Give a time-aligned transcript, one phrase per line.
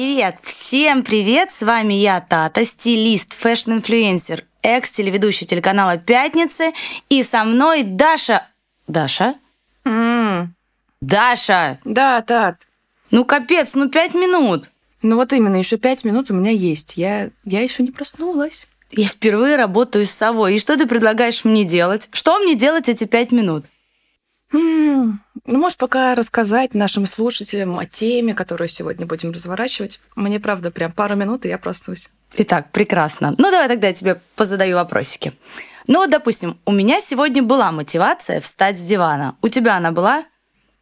[0.00, 0.38] Привет!
[0.42, 1.52] Всем привет!
[1.52, 6.72] С вами я, Тата, стилист, fashion-инфлюенсер, экс-телеведущий телеканала «Пятницы».
[7.10, 8.48] И со мной Даша...
[8.88, 9.34] Даша?
[9.84, 10.54] М,
[11.02, 11.80] Даша!
[11.84, 12.66] Да, Тат.
[13.10, 14.70] Ну капец, ну пять минут!
[15.02, 16.96] Ну вот именно, еще пять минут у меня есть.
[16.96, 18.68] Я, я еще не проснулась.
[18.92, 20.54] Я впервые работаю с совой.
[20.54, 22.08] И что ты предлагаешь мне делать?
[22.12, 23.66] Что мне делать эти пять минут?
[24.52, 30.00] Ну, можешь пока рассказать нашим слушателям о теме, которую сегодня будем разворачивать.
[30.16, 32.10] Мне, правда, прям пару минут, и я проснусь.
[32.34, 33.34] Итак, прекрасно.
[33.38, 35.32] Ну, давай тогда я тебе позадаю вопросики.
[35.86, 39.36] Ну, вот, допустим, у меня сегодня была мотивация встать с дивана.
[39.42, 40.24] У тебя она была?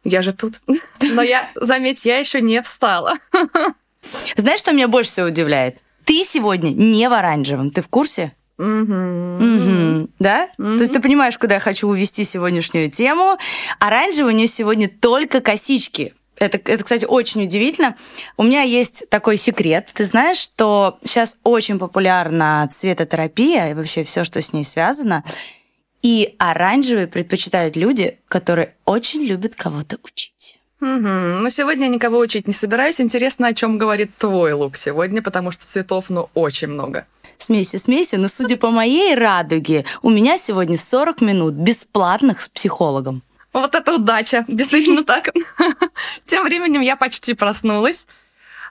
[0.03, 0.61] Я же тут.
[1.01, 3.13] Но я, заметь, я еще не встала.
[4.35, 5.77] Знаешь, что меня больше всего удивляет?
[6.05, 7.71] Ты сегодня не в оранжевом.
[7.71, 8.33] Ты в курсе?
[8.59, 9.37] Мгм.
[9.37, 10.09] Мгм.
[10.19, 10.49] Да?
[10.57, 13.37] То есть ты понимаешь, куда я хочу увести сегодняшнюю тему.
[13.79, 16.13] Оранжевый у нее сегодня только косички.
[16.37, 17.95] Это, это, кстати, очень удивительно.
[18.37, 19.89] У меня есть такой секрет.
[19.93, 25.23] Ты знаешь, что сейчас очень популярна цветотерапия и вообще все, что с ней связано.
[26.01, 30.57] И оранжевый предпочитают люди, которые очень любят кого-то учить.
[30.81, 31.43] Мгм.
[31.43, 33.01] Ну, сегодня я никого учить не собираюсь.
[33.01, 37.05] Интересно, о чем говорит твой лук сегодня, потому что цветов, ну, очень много.
[37.39, 43.23] Смейся, смейся, но судя по моей радуге, у меня сегодня 40 минут бесплатных с психологом.
[43.53, 44.43] Вот это удача.
[44.49, 45.29] Действительно так.
[46.25, 48.09] Тем временем я почти проснулась.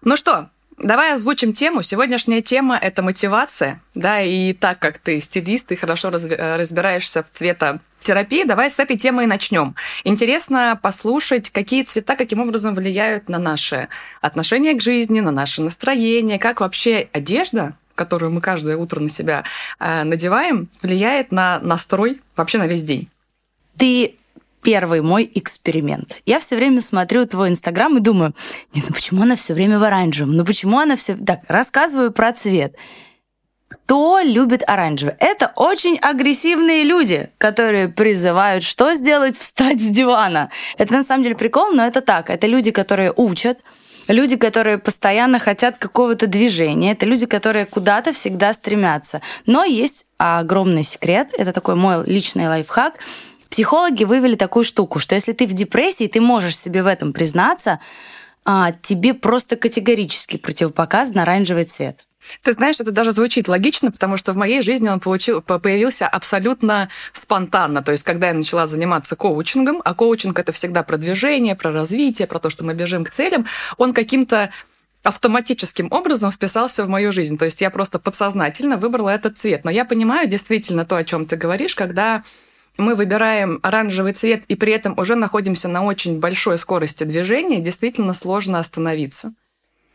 [0.03, 1.83] Ну что, давай озвучим тему.
[1.83, 3.81] Сегодняшняя тема— это мотивация.
[3.95, 8.99] Да, и так как ты стилист и хорошо э, разбираешься в цветотерапии, давай с этой
[8.99, 9.77] темы и начнем.
[10.05, 13.89] Интересно послушать, какие цвета каким образом влияют на наши
[14.21, 19.45] отношения к жизни, на наше настроение, как вообще одежда которую мы каждое утро на себя
[19.81, 23.09] э, надеваем, влияет на настрой вообще на весь день.
[23.77, 24.15] Ты
[24.63, 26.17] первый мой эксперимент.
[26.27, 28.35] Я все время смотрю твой инстаграм и думаю,
[28.75, 30.37] нет, ну почему она все время в оранжевом?
[30.37, 31.17] Ну почему она все...
[31.17, 32.75] Так, рассказываю про цвет.
[33.69, 35.15] Кто любит оранжевый?
[35.19, 40.51] Это очень агрессивные люди, которые призывают, что сделать, встать с дивана.
[40.77, 42.31] Это на самом деле прикол, но это так.
[42.31, 43.59] Это люди, которые учат,
[44.09, 49.21] люди, которые постоянно хотят какого-то движения, это люди, которые куда-то всегда стремятся.
[49.47, 52.95] Но есть огромный секрет, это такой мой личный лайфхак.
[53.51, 57.81] Психологи вывели такую штуку, что если ты в депрессии, ты можешь себе в этом признаться,
[58.45, 62.08] а, тебе просто категорически противопоказан оранжевый цвет.
[62.43, 66.09] Ты знаешь, это даже звучит логично, потому что в моей жизни он получил, по- появился
[66.09, 67.83] абсолютно спонтанно.
[67.83, 72.27] То есть, когда я начала заниматься коучингом, а коучинг это всегда про движение, про развитие,
[72.27, 73.47] про то, что мы бежим к целям,
[73.77, 74.51] он каким-то
[75.03, 77.39] автоматическим образом вписался в мою жизнь.
[77.39, 79.65] То есть я просто подсознательно выбрала этот цвет.
[79.65, 82.23] Но я понимаю действительно то, о чем ты говоришь, когда
[82.77, 88.15] мы выбираем оранжевый цвет и при этом уже находимся на очень большой скорости движения, действительно
[88.15, 89.33] сложно остановиться.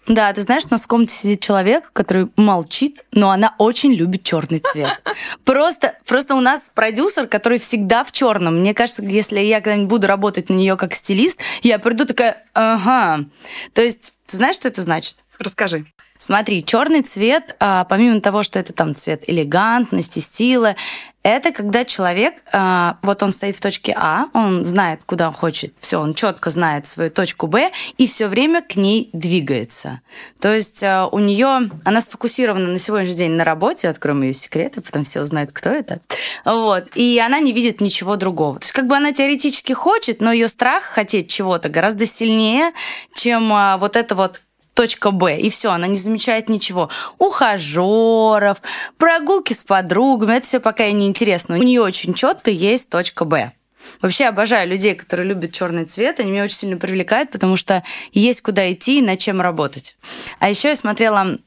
[0.08, 4.24] Да, ты знаешь, у нас в комнате сидит человек, который молчит, но она очень любит
[4.24, 5.02] черный цвет.
[5.46, 8.60] Просто, просто у нас продюсер, который всегда в черном.
[8.60, 13.26] Мне кажется, если я когда-нибудь буду работать на нее как стилист, я приду такая, ага.
[13.74, 15.18] То есть, ты знаешь, что это значит?
[15.40, 15.86] Расскажи.
[16.18, 20.76] Смотри, черный цвет, а, помимо того, что это там цвет элегантности, силы,
[21.24, 25.74] это когда человек, а, вот он стоит в точке А, он знает, куда он хочет,
[25.80, 30.02] все, он четко знает свою точку Б и все время к ней двигается.
[30.42, 34.82] То есть а, у нее, она сфокусирована на сегодняшний день на работе, откроем ее секреты,
[34.82, 36.02] потом все узнают, кто это.
[36.44, 36.90] Вот.
[36.96, 38.60] И она не видит ничего другого.
[38.60, 42.74] То есть как бы она теоретически хочет, но ее страх хотеть чего-то гораздо сильнее,
[43.16, 44.42] чем а, вот это вот
[44.74, 46.90] точка Б, и все, она не замечает ничего.
[47.18, 48.62] Ухажеров,
[48.98, 51.58] прогулки с подругами, это все пока ей не интересно.
[51.58, 53.52] У нее очень четко есть точка Б.
[54.02, 58.42] Вообще обожаю людей, которые любят черный цвет, они меня очень сильно привлекают, потому что есть
[58.42, 59.98] куда идти и над чем работать.
[60.40, 61.38] А еще я смотрела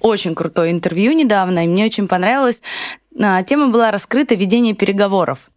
[0.00, 2.62] очень крутое интервью недавно, и мне очень понравилось.
[3.18, 5.50] А, Тема была раскрыта ведение переговоров.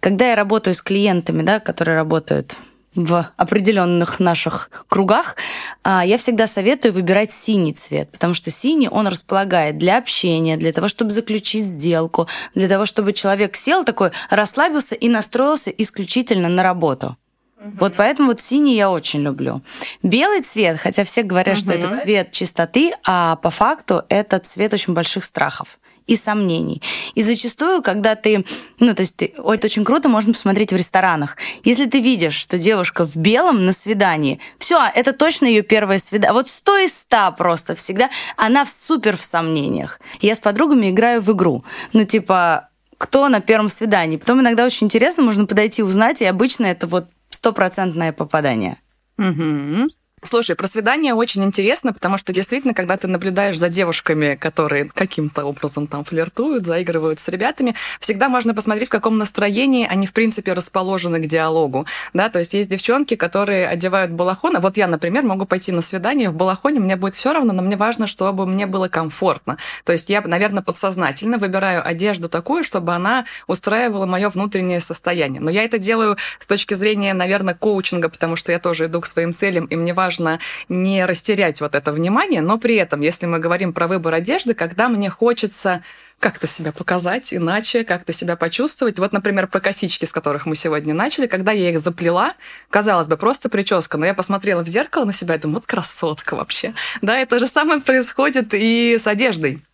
[0.00, 2.56] Когда я работаю с клиентами, да, которые работают
[2.94, 5.36] в определенных наших кругах,
[5.82, 10.72] а, я всегда советую выбирать синий цвет, потому что синий, он располагает для общения, для
[10.72, 16.62] того, чтобы заключить сделку, для того, чтобы человек сел такой, расслабился и настроился исключительно на
[16.62, 17.16] работу.
[17.78, 19.62] Вот поэтому вот синий я очень люблю.
[20.02, 24.94] Белый цвет, хотя все говорят, что это цвет чистоты, а по факту это цвет очень
[24.94, 26.82] больших страхов и сомнений.
[27.14, 28.44] И зачастую, когда ты,
[28.78, 31.36] ну, то есть ты, это очень круто, можно посмотреть в ресторанах.
[31.64, 36.32] Если ты видишь, что девушка в белом на свидании, все, это точно ее первое свидание.
[36.32, 40.00] Вот сто из ста просто всегда, она в супер в сомнениях.
[40.20, 41.64] Я с подругами играю в игру.
[41.92, 44.16] Ну, типа, кто на первом свидании.
[44.16, 48.78] Потом иногда очень интересно, можно подойти узнать, и обычно это вот стопроцентное попадание.
[49.16, 49.88] Мгм.
[50.24, 55.44] Слушай, про свидание очень интересно, потому что действительно, когда ты наблюдаешь за девушками, которые каким-то
[55.44, 60.52] образом там флиртуют, заигрывают с ребятами, всегда можно посмотреть, в каком настроении они, в принципе,
[60.52, 61.86] расположены к диалогу.
[62.14, 64.60] Да, то есть есть девчонки, которые одевают балахон.
[64.60, 67.76] Вот я, например, могу пойти на свидание в балахоне, мне будет все равно, но мне
[67.76, 69.58] важно, чтобы мне было комфортно.
[69.84, 75.42] То есть я, наверное, подсознательно выбираю одежду такую, чтобы она устраивала мое внутреннее состояние.
[75.42, 79.06] Но я это делаю с точки зрения, наверное, коучинга, потому что я тоже иду к
[79.06, 80.38] своим целям, и мне важно важно
[80.68, 84.88] не растерять вот это внимание, но при этом, если мы говорим про выбор одежды, когда
[84.88, 85.82] мне хочется
[86.18, 88.98] как-то себя показать иначе, как-то себя почувствовать.
[89.00, 92.34] Вот, например, про косички, с которых мы сегодня начали, когда я их заплела,
[92.70, 96.36] казалось бы, просто прическа, но я посмотрела в зеркало на себя и думаю, вот красотка
[96.36, 96.74] вообще.
[97.00, 99.64] Да, и то же самое происходит и с одеждой.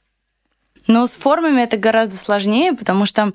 [0.86, 3.32] Но с формами это гораздо сложнее, потому что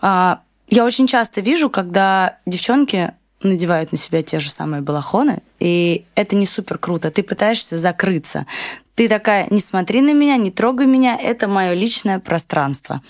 [0.00, 3.12] а, я очень часто вижу, когда девчонки
[3.42, 7.10] надевают на себя те же самые балахоны, и это не супер круто.
[7.10, 8.46] Ты пытаешься закрыться.
[8.94, 13.02] Ты такая, не смотри на меня, не трогай меня, это мое личное пространство.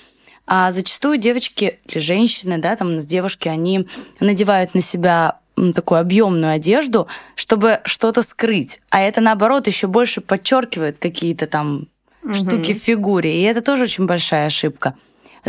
[0.46, 3.86] А зачастую девочки или женщины, да, там девушки, они
[4.20, 5.38] надевают на себя
[5.74, 8.80] такую объемную одежду, чтобы что-то скрыть.
[8.90, 11.88] А это наоборот еще больше подчеркивает какие-то там
[12.22, 12.34] угу.
[12.34, 13.40] штуки в фигуре.
[13.40, 14.94] И это тоже очень большая ошибка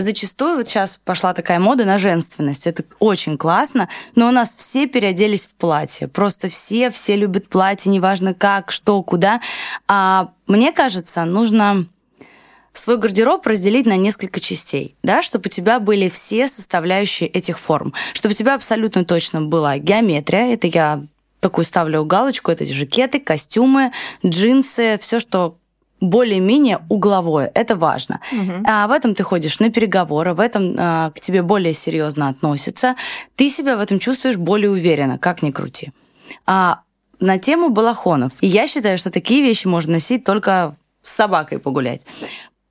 [0.02, 2.68] зачастую вот сейчас пошла такая мода на женственность.
[2.68, 6.08] Это очень классно, но у нас все переоделись в платье.
[6.08, 9.42] Просто все, все любят платье, неважно как, что, куда.
[9.88, 11.86] А мне кажется, нужно
[12.74, 17.94] свой гардероб разделить на несколько частей, да, чтобы у тебя были все составляющие этих форм,
[18.14, 21.04] чтобы у тебя абсолютно точно была геометрия, это я
[21.40, 23.92] такую ставлю галочку, это жакеты, костюмы,
[24.26, 25.58] джинсы, все, что
[26.02, 27.52] более-менее угловое.
[27.54, 28.22] Это важно.
[28.32, 28.64] Угу.
[28.66, 32.96] А в этом ты ходишь на переговоры, в этом а, к тебе более серьезно относятся.
[33.36, 35.92] Ты себя в этом чувствуешь более уверенно, как ни крути.
[36.46, 36.82] А
[37.20, 38.32] на тему балахонов.
[38.42, 42.02] я считаю, что такие вещи можно носить только с собакой погулять.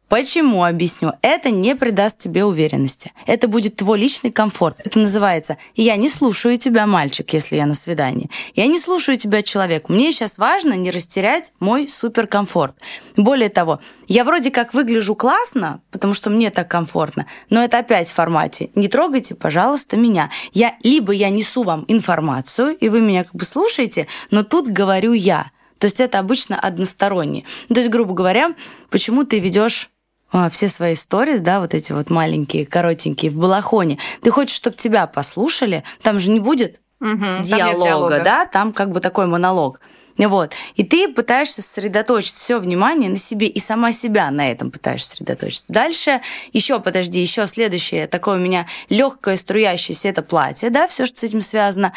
[0.08, 3.12] Почему, объясню, это не придаст тебе уверенности.
[3.26, 4.80] Это будет твой личный комфорт.
[4.82, 8.30] Это называется «я не слушаю тебя, мальчик, если я на свидании».
[8.54, 9.90] «Я не слушаю тебя, человек.
[9.90, 12.74] Мне сейчас важно не растерять мой суперкомфорт».
[13.16, 18.08] Более того, я вроде как выгляжу классно, потому что мне так комфортно, но это опять
[18.08, 20.30] в формате «не трогайте, пожалуйста, меня».
[20.54, 25.12] Я, либо я несу вам информацию, и вы меня как бы слушаете, но тут говорю
[25.12, 25.50] я.
[25.78, 27.44] То есть это обычно односторонне.
[27.68, 28.54] То есть, грубо говоря,
[28.90, 29.90] почему ты ведешь
[30.50, 35.06] все свои сторис, да, вот эти вот маленькие, коротенькие, в балахоне, ты хочешь, чтобы тебя
[35.06, 39.80] послушали, там же не будет угу, диалога, диалога, да, там как бы такой монолог.
[40.26, 40.52] Вот.
[40.74, 45.66] И ты пытаешься сосредоточить все внимание на себе и сама себя на этом пытаешься сосредоточиться.
[45.68, 46.20] Дальше
[46.52, 51.22] еще, подожди, еще следующее, такое у меня легкое струящееся это платье, да, все, что с
[51.22, 51.92] этим связано.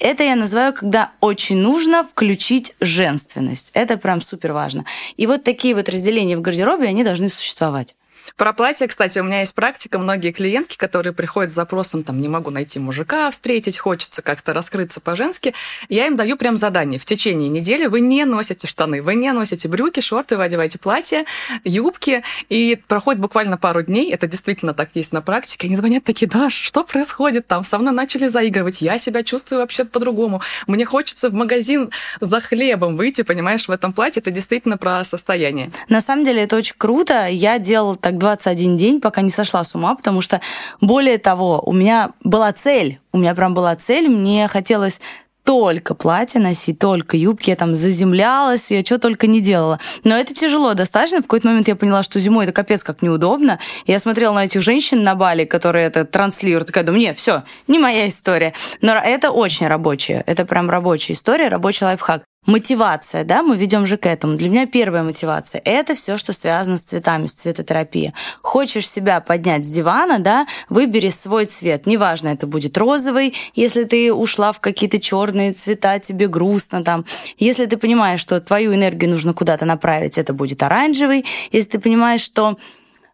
[0.00, 3.70] Это я называю, когда очень нужно включить женственность.
[3.74, 4.86] Это прям супер важно.
[5.18, 7.94] И вот такие вот разделения в гардеробе, они должны существовать.
[8.36, 9.98] Про платье, кстати, у меня есть практика.
[9.98, 15.00] Многие клиентки, которые приходят с запросом, там, не могу найти мужика, встретить, хочется как-то раскрыться
[15.00, 15.54] по-женски,
[15.88, 16.98] я им даю прям задание.
[16.98, 21.24] В течение недели вы не носите штаны, вы не носите брюки, шорты, вы одеваете платье,
[21.64, 26.28] юбки, и проходит буквально пару дней, это действительно так есть на практике, они звонят такие,
[26.28, 27.64] Даш, что происходит там?
[27.64, 30.40] Со мной начали заигрывать, я себя чувствую вообще по-другому.
[30.66, 34.20] Мне хочется в магазин за хлебом выйти, понимаешь, в этом платье.
[34.20, 35.70] Это действительно про состояние.
[35.88, 37.26] На самом деле это очень круто.
[37.28, 40.40] Я делала так 21 день, пока не сошла с ума, потому что,
[40.80, 45.00] более того, у меня была цель, у меня прям была цель, мне хотелось
[45.44, 49.80] только платье носить, только юбки, я там заземлялась, я что только не делала.
[50.04, 51.18] Но это тяжело достаточно.
[51.18, 53.58] В какой-то момент я поняла, что зимой это капец как неудобно.
[53.86, 57.78] Я смотрела на этих женщин на Бали, которые это транслируют, такая, думаю, нет, все, не
[57.78, 58.52] моя история.
[58.80, 62.22] Но это очень рабочая, это прям рабочая история, рабочий лайфхак.
[62.46, 64.36] Мотивация, да, мы ведем же к этому.
[64.36, 68.14] Для меня первая мотивация– это все, что связано с цветами, с цветотерапией.
[68.40, 71.86] Хочешь себя поднять с дивана, да, выбери свой цвет.
[71.86, 77.04] Неважно, это будет розовый, если ты ушла в какие-то черные цвета, тебе грустно там.
[77.36, 81.26] Если ты понимаешь, что твою энергию нужно куда-то направить, это будет оранжевый.
[81.52, 82.56] Если ты понимаешь, что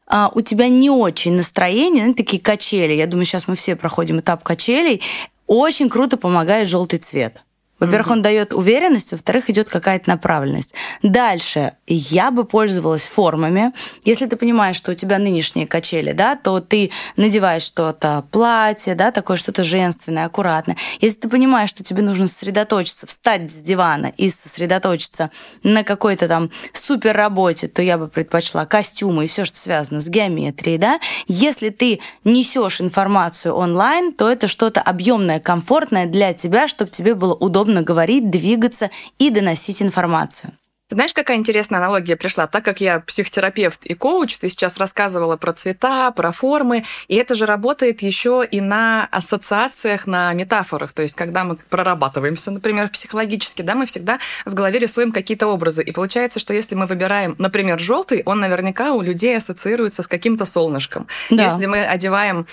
[0.07, 2.93] а, у тебя не очень настроение, ну, такие качели.
[2.93, 5.03] Я думаю, сейчас мы все проходим этап качелей.
[5.49, 7.43] Очень круто помогает желтый цвет.
[7.79, 8.13] Во-первых, mm-hmm.
[8.13, 10.75] он дает уверенность, во-вторых, идет какая-то направленность.
[11.03, 13.73] Дальше я бы пользовалась формами.
[14.05, 19.11] Если ты понимаешь, что у тебя нынешние качели, да, то ты надеваешь что-то платье, да,
[19.11, 20.77] такое что-то женственное, аккуратное.
[21.01, 25.31] Если ты понимаешь, что тебе нужно сосредоточиться, встать с дивана и сосредоточиться
[25.63, 30.09] на какой-то там супер работе, то я бы предпочла костюмы и все, что связано с
[30.09, 30.99] геометрией, да.
[31.29, 37.35] Если ты несешь информацию онлайн, то это что-то объемное, комфортное для тебя, чтобы тебе было
[37.35, 40.53] удобно удобно говорить, двигаться и доносить информацию.
[40.89, 42.47] Знаешь, какая интересная аналогия пришла?
[42.47, 47.35] Так как я психотерапевт и коуч, ты сейчас рассказывала про цвета, про формы, и это
[47.35, 50.93] же работает еще и на ассоциациях, на метафорах.
[50.93, 55.83] То есть, когда мы прорабатываемся, например, психологически, да, мы всегда в голове рисуем какие-то образы.
[55.83, 60.45] И получается, что если мы выбираем, например, желтый, он наверняка у людей ассоциируется с каким-то
[60.45, 61.09] солнышком.
[61.31, 61.47] Да.
[61.47, 62.47] Если мы одеваем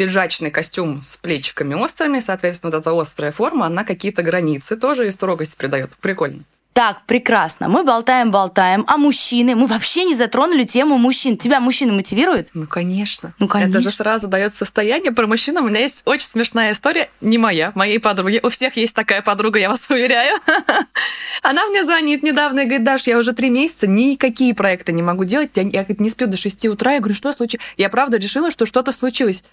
[0.00, 5.10] пиджачный костюм с плечиками острыми, соответственно, вот эта острая форма, она какие-то границы тоже и
[5.10, 5.90] строгость придает.
[6.00, 6.44] Прикольно.
[6.72, 7.68] Так, прекрасно.
[7.68, 8.84] Мы болтаем-болтаем.
[8.86, 9.54] А мужчины?
[9.56, 11.36] Мы вообще не затронули тему мужчин.
[11.36, 12.48] Тебя мужчины мотивируют?
[12.54, 13.34] Ну, конечно.
[13.38, 13.78] Ну, конечно.
[13.78, 15.12] Это же сразу дает состояние.
[15.12, 17.10] Про мужчин у меня есть очень смешная история.
[17.20, 18.40] Не моя, моей подруги.
[18.42, 20.38] У всех есть такая подруга, я вас уверяю.
[21.42, 25.24] Она мне звонит недавно и говорит, Даш, я уже три месяца никакие проекты не могу
[25.24, 25.50] делать.
[25.56, 26.92] Я, я не сплю до 6 утра.
[26.92, 27.66] Я говорю, что случилось?
[27.76, 29.44] Я правда решила, что что-то случилось.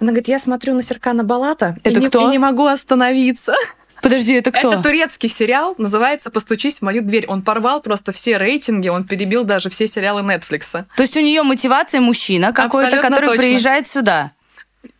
[0.00, 2.22] Она говорит, я смотрю на Серкана Балата Это и, кто?
[2.22, 3.54] Не, и не могу остановиться.
[4.02, 4.72] Подожди, это кто?
[4.72, 7.26] Это турецкий сериал, называется «Постучись в мою дверь».
[7.28, 10.84] Он порвал просто все рейтинги, он перебил даже все сериалы Netflix.
[10.96, 13.42] То есть у нее мотивация мужчина какой-то, который точно.
[13.42, 14.32] приезжает сюда?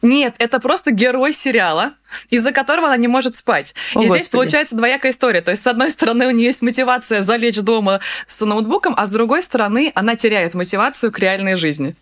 [0.03, 1.95] Нет, это просто герой сериала,
[2.29, 3.75] из-за которого она не может спать.
[3.95, 4.19] О, и Господи.
[4.19, 5.41] здесь получается двоякая история.
[5.41, 9.11] То есть, с одной стороны, у нее есть мотивация залечь дома с ноутбуком, а с
[9.11, 11.97] другой стороны, она теряет мотивацию к реальной жизни.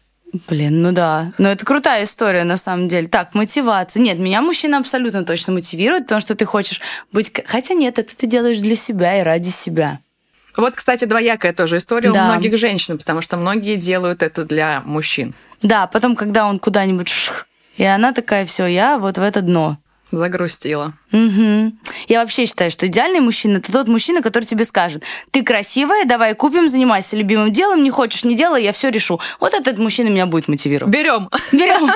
[0.48, 1.32] Блин, ну да.
[1.38, 3.08] Но это крутая история, на самом деле.
[3.08, 4.00] Так, мотивация.
[4.00, 6.80] Нет, меня мужчина абсолютно точно мотивирует, потому что ты хочешь
[7.12, 7.32] быть...
[7.46, 10.00] Хотя нет, это ты делаешь для себя и ради себя.
[10.56, 12.22] Вот, кстати, двоякая тоже история да.
[12.22, 15.34] у многих женщин, потому что многие делают это для мужчин.
[15.62, 17.12] Да, потом, когда он куда-нибудь...
[17.76, 19.78] И она такая, все, я вот в это дно.
[20.10, 20.94] Загрустила.
[21.12, 21.72] Угу.
[22.08, 26.34] Я вообще считаю, что идеальный мужчина это тот мужчина, который тебе скажет: ты красивая, давай
[26.34, 29.20] купим, занимайся любимым делом, не хочешь, не делай, я все решу.
[29.38, 30.92] Вот этот мужчина меня будет мотивировать.
[30.94, 31.28] Берем.
[31.52, 31.90] Берем.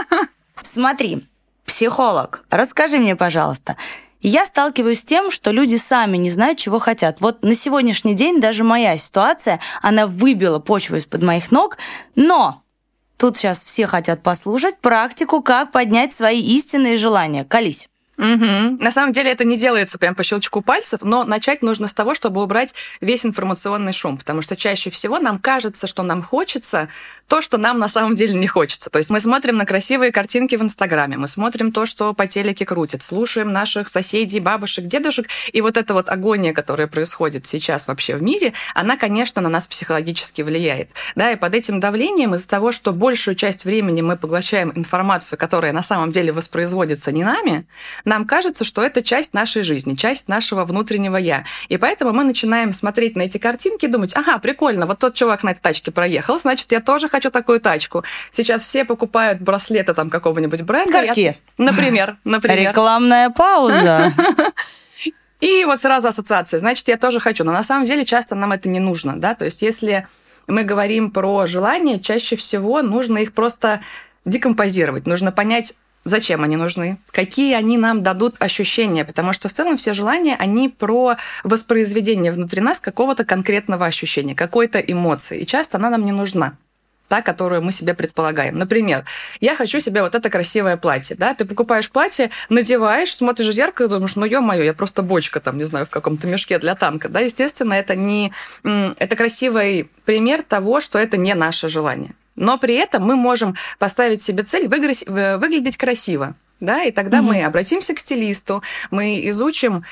[0.63, 1.27] Смотри,
[1.65, 3.77] психолог, расскажи мне, пожалуйста.
[4.21, 7.21] Я сталкиваюсь с тем, что люди сами не знают, чего хотят.
[7.21, 11.77] Вот на сегодняшний день даже моя ситуация, она выбила почву из-под моих ног,
[12.15, 12.63] но
[13.17, 17.45] тут сейчас все хотят послушать практику, как поднять свои истинные желания.
[17.45, 17.89] Колись.
[18.23, 18.79] Угу.
[18.81, 22.15] На самом деле это не делается прям по щелчку пальцев, но начать нужно с того,
[22.15, 26.89] чтобы убрать весь информационный шум, потому что чаще всего нам кажется, что нам хочется
[27.27, 28.91] то, что нам на самом деле не хочется.
[28.91, 32.65] То есть мы смотрим на красивые картинки в Инстаграме, мы смотрим то, что по телеке
[32.65, 38.15] крутит, слушаем наших соседей, бабушек, дедушек, и вот эта вот агония, которая происходит сейчас вообще
[38.15, 40.91] в мире, она, конечно, на нас психологически влияет.
[41.17, 45.73] Да, и под этим давлением из-за того, что большую часть времени мы поглощаем информацию, которая
[45.73, 47.67] на самом деле воспроизводится не нами,
[48.13, 51.45] нам кажется, что это часть нашей жизни, часть нашего внутреннего «я».
[51.71, 55.43] И поэтому мы начинаем смотреть на эти картинки и думать, ага, прикольно, вот тот чувак
[55.45, 58.05] на этой тачке проехал, значит, я тоже хочу такую тачку.
[58.31, 61.07] Сейчас все покупают браслеты там какого-нибудь бренда.
[61.07, 61.25] Какие?
[61.57, 61.65] Я...
[61.65, 62.69] Например, например.
[62.69, 64.13] Рекламная пауза.
[65.41, 66.61] И вот сразу ассоциация.
[66.61, 67.45] Значит, я тоже хочу.
[67.45, 69.35] Но на самом деле часто нам это не нужно, да?
[69.35, 70.07] То есть если
[70.47, 73.81] мы говорим про желания, чаще всего нужно их просто
[74.27, 75.07] декомпозировать.
[75.07, 75.75] Нужно понять,
[76.05, 76.99] Зачем они нужны?
[77.11, 79.05] Какие они нам дадут ощущения?
[79.05, 84.81] Потому что в целом все желания, они про воспроизведение внутри нас какого-то конкретного ощущения, какой-то
[84.81, 85.41] эмоции.
[85.41, 86.57] И часто она нам не нужна
[87.13, 88.57] та, которую мы себе предполагаем.
[88.57, 89.05] Например,
[89.39, 93.85] я хочу себе вот это красивое платье, да, ты покупаешь платье, надеваешь, смотришь в зеркало
[93.85, 97.11] и думаешь, ну, ё-моё, я просто бочка там, не знаю, в каком-то мешке для танка,
[97.11, 98.33] да, естественно, это не...
[98.65, 102.15] Это красивый пример того, что это не наше желание.
[102.37, 106.35] Но при этом мы можем поставить себе цель выглядеть красиво.
[106.61, 107.23] Да, и тогда mm-hmm.
[107.23, 108.63] мы обратимся к стилисту,
[108.93, 109.83] мы изучим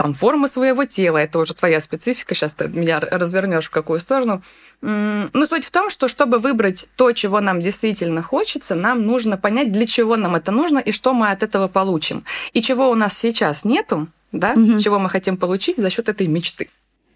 [0.00, 4.42] там формы своего тела, это уже твоя специфика, сейчас ты меня развернешь в какую сторону.
[4.80, 9.72] Но суть в том, что чтобы выбрать то, чего нам действительно хочется, нам нужно понять,
[9.72, 12.24] для чего нам это нужно и что мы от этого получим.
[12.54, 14.78] И чего у нас сейчас нету, да, угу.
[14.78, 16.70] чего мы хотим получить за счет этой мечты.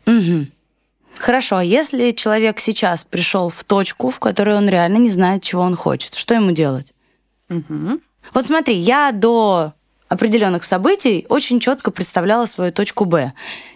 [0.05, 0.49] Угу.
[1.19, 5.63] Хорошо, а если человек сейчас пришел в точку, в которой он реально не знает, чего
[5.63, 6.87] он хочет, что ему делать?
[7.51, 8.01] Угу.
[8.33, 9.75] Вот смотри, я до
[10.09, 13.33] определенных событий очень четко представляла свою точку Б.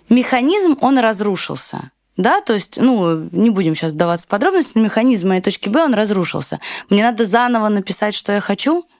[0.08, 1.90] Механизм, он разрушился.
[2.16, 5.84] Да, то есть, ну, не будем сейчас вдаваться в подробности, но механизм моей точки Б,
[5.84, 6.58] он разрушился.
[6.90, 8.84] Мне надо заново написать, что я хочу–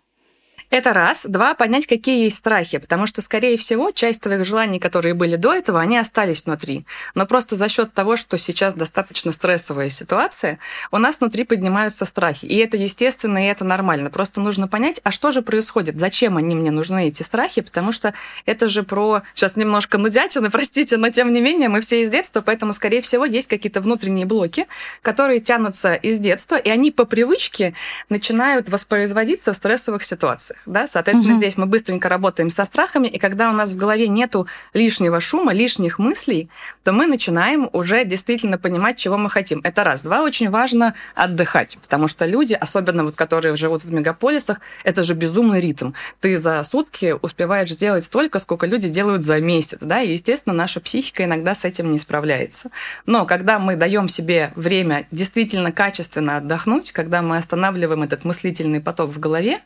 [0.71, 1.25] это раз.
[1.27, 5.55] Два, понять, какие есть страхи, потому что, скорее всего, часть твоих желаний, которые были до
[5.55, 6.85] этого, они остались внутри.
[7.15, 10.59] Но просто за счет того, что сейчас достаточно стрессовая ситуация,
[10.91, 12.45] у нас внутри поднимаются страхи.
[12.45, 14.11] И это естественно, и это нормально.
[14.11, 18.13] Просто нужно понять, а что же происходит, зачем они мне нужны, эти страхи, потому что
[18.45, 19.23] это же про...
[19.35, 23.25] Сейчас немножко нудятины, простите, но тем не менее мы все из детства, поэтому, скорее всего,
[23.25, 24.67] есть какие-то внутренние блоки,
[25.01, 27.73] которые тянутся из детства, и они по привычке
[28.11, 30.58] начинают воспроизводиться в стрессовых ситуациях.
[30.59, 31.39] Эмоциях, да, соответственно, угу.
[31.39, 35.53] здесь мы быстренько работаем со страхами, и когда у нас в голове нету лишнего шума,
[35.53, 36.49] лишних мыслей,
[36.85, 39.61] то мы начинаем уже действительно понимать, чего мы хотим.
[39.65, 40.03] Это раз.
[40.03, 45.15] Два, очень важно отдыхать, потому что люди, особенно вот которые живут в мегаполисах, это же
[45.15, 45.93] безумный ритм.
[46.21, 50.81] Ты за сутки успеваешь сделать столько, сколько люди делают за месяц, да, и, естественно, наша
[50.81, 52.71] психика иногда с этим не справляется.
[53.07, 59.11] Но когда мы даем себе время действительно качественно отдохнуть, когда мы останавливаем этот мыслительный поток
[59.11, 59.61] в голове,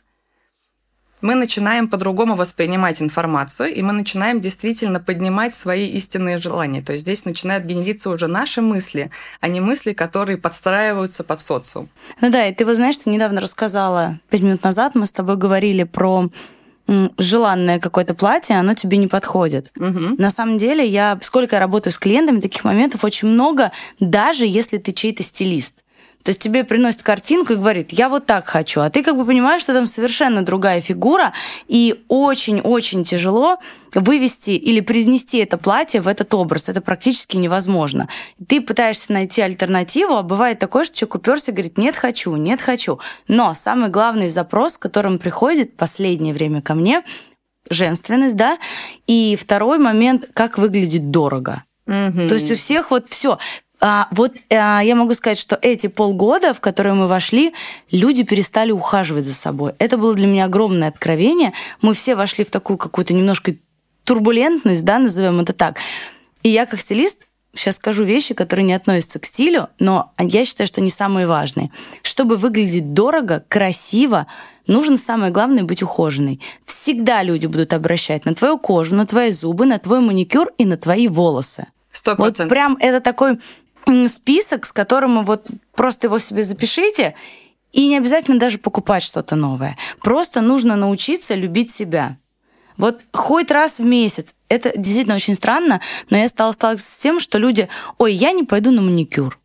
[1.23, 6.81] мы начинаем по-другому воспринимать информацию, и мы начинаем действительно поднимать свои истинные желания.
[6.81, 11.89] То есть здесь начинают генериться уже наши мысли, а не мысли, которые подстраиваются под социум.
[12.19, 15.37] Ну да, и ты вот знаешь, ты недавно рассказала, пять минут назад мы с тобой
[15.37, 16.29] говорили про
[17.17, 19.71] желанное какое-то платье, оно тебе не подходит.
[19.77, 20.15] Угу.
[20.17, 24.77] На самом деле, я сколько я работаю с клиентами, таких моментов очень много, даже если
[24.77, 25.77] ты чей-то стилист.
[26.23, 29.25] То есть тебе приносит картинку и говорит, я вот так хочу, а ты как бы
[29.25, 31.33] понимаешь, что там совершенно другая фигура,
[31.67, 33.57] и очень-очень тяжело
[33.93, 36.69] вывести или принести это платье в этот образ.
[36.69, 38.07] Это практически невозможно.
[38.47, 42.61] Ты пытаешься найти альтернативу, а бывает такое, что человек уперся и говорит, нет, хочу, нет,
[42.61, 42.99] хочу.
[43.27, 47.03] Но самый главный запрос, которым приходит в последнее время ко мне,
[47.69, 48.57] женственность, да,
[49.07, 51.63] и второй момент, как выглядит дорого.
[51.87, 52.29] Mm-hmm.
[52.29, 53.39] То есть у всех вот все.
[53.85, 57.53] А, вот а, я могу сказать, что эти полгода, в которые мы вошли,
[57.91, 59.73] люди перестали ухаживать за собой.
[59.77, 61.51] Это было для меня огромное откровение.
[61.81, 63.55] Мы все вошли в такую какую-то немножко
[64.05, 65.79] турбулентность, да, назовем это так.
[66.43, 70.65] И я как стилист сейчас скажу вещи, которые не относятся к стилю, но я считаю,
[70.65, 71.69] что они самые важные.
[72.03, 74.27] Чтобы выглядеть дорого, красиво,
[74.65, 76.39] нужно самое главное быть ухоженной.
[76.65, 80.77] Всегда люди будут обращать на твою кожу, на твои зубы, на твой маникюр и на
[80.77, 81.67] твои волосы.
[81.93, 83.39] Сто Вот прям это такой
[84.07, 87.15] список, с которым вот просто его себе запишите,
[87.71, 89.77] и не обязательно даже покупать что-то новое.
[90.01, 92.17] Просто нужно научиться любить себя.
[92.77, 94.35] Вот хоть раз в месяц.
[94.49, 98.43] Это действительно очень странно, но я стала сталкиваться с тем, что люди, ой, я не
[98.43, 99.39] пойду на маникюр.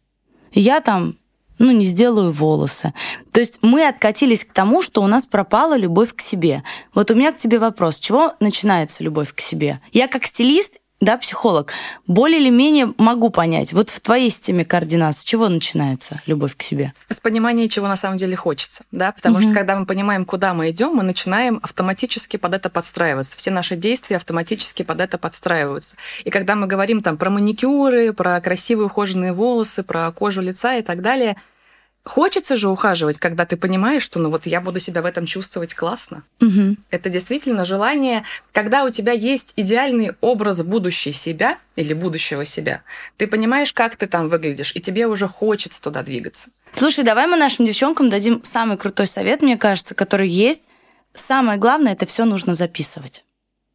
[0.53, 1.17] Я там
[1.59, 2.95] ну, не сделаю волосы.
[3.33, 6.63] То есть мы откатились к тому, что у нас пропала любовь к себе.
[6.95, 7.99] Вот у меня к тебе вопрос.
[7.99, 9.81] Чего начинается любовь к себе?
[9.93, 11.73] Я как стилист да, психолог,
[12.09, 13.73] более или менее могу понять.
[13.73, 16.93] Вот в твоей системе координат с чего начинается любовь к себе?
[17.09, 19.45] С понимания, чего на самом деле хочется, да, потому угу.
[19.45, 23.37] что когда мы понимаем, куда мы идем, мы начинаем автоматически под это подстраиваться.
[23.37, 25.97] Все наши действия автоматически под это подстраиваются.
[26.25, 30.83] И когда мы говорим там про маникюры, про красивые ухоженные волосы, про кожу лица и
[30.83, 31.37] так далее–
[32.09, 35.75] Хочется же ухаживать, когда ты понимаешь, что ну вот я буду себя в этом чувствовать
[35.75, 36.23] классно.
[36.41, 36.77] Угу.
[36.91, 42.81] Это действительно желание, когда у тебя есть идеальный образ будущей себя или будущего себя,
[43.19, 46.49] ты понимаешь, как ты там выглядишь, и тебе уже хочется туда двигаться.
[46.75, 50.67] Слушай, давай мы нашим девчонкам дадим самый крутой совет, мне кажется, который есть.
[51.13, 53.23] Самое главное, это все нужно записывать.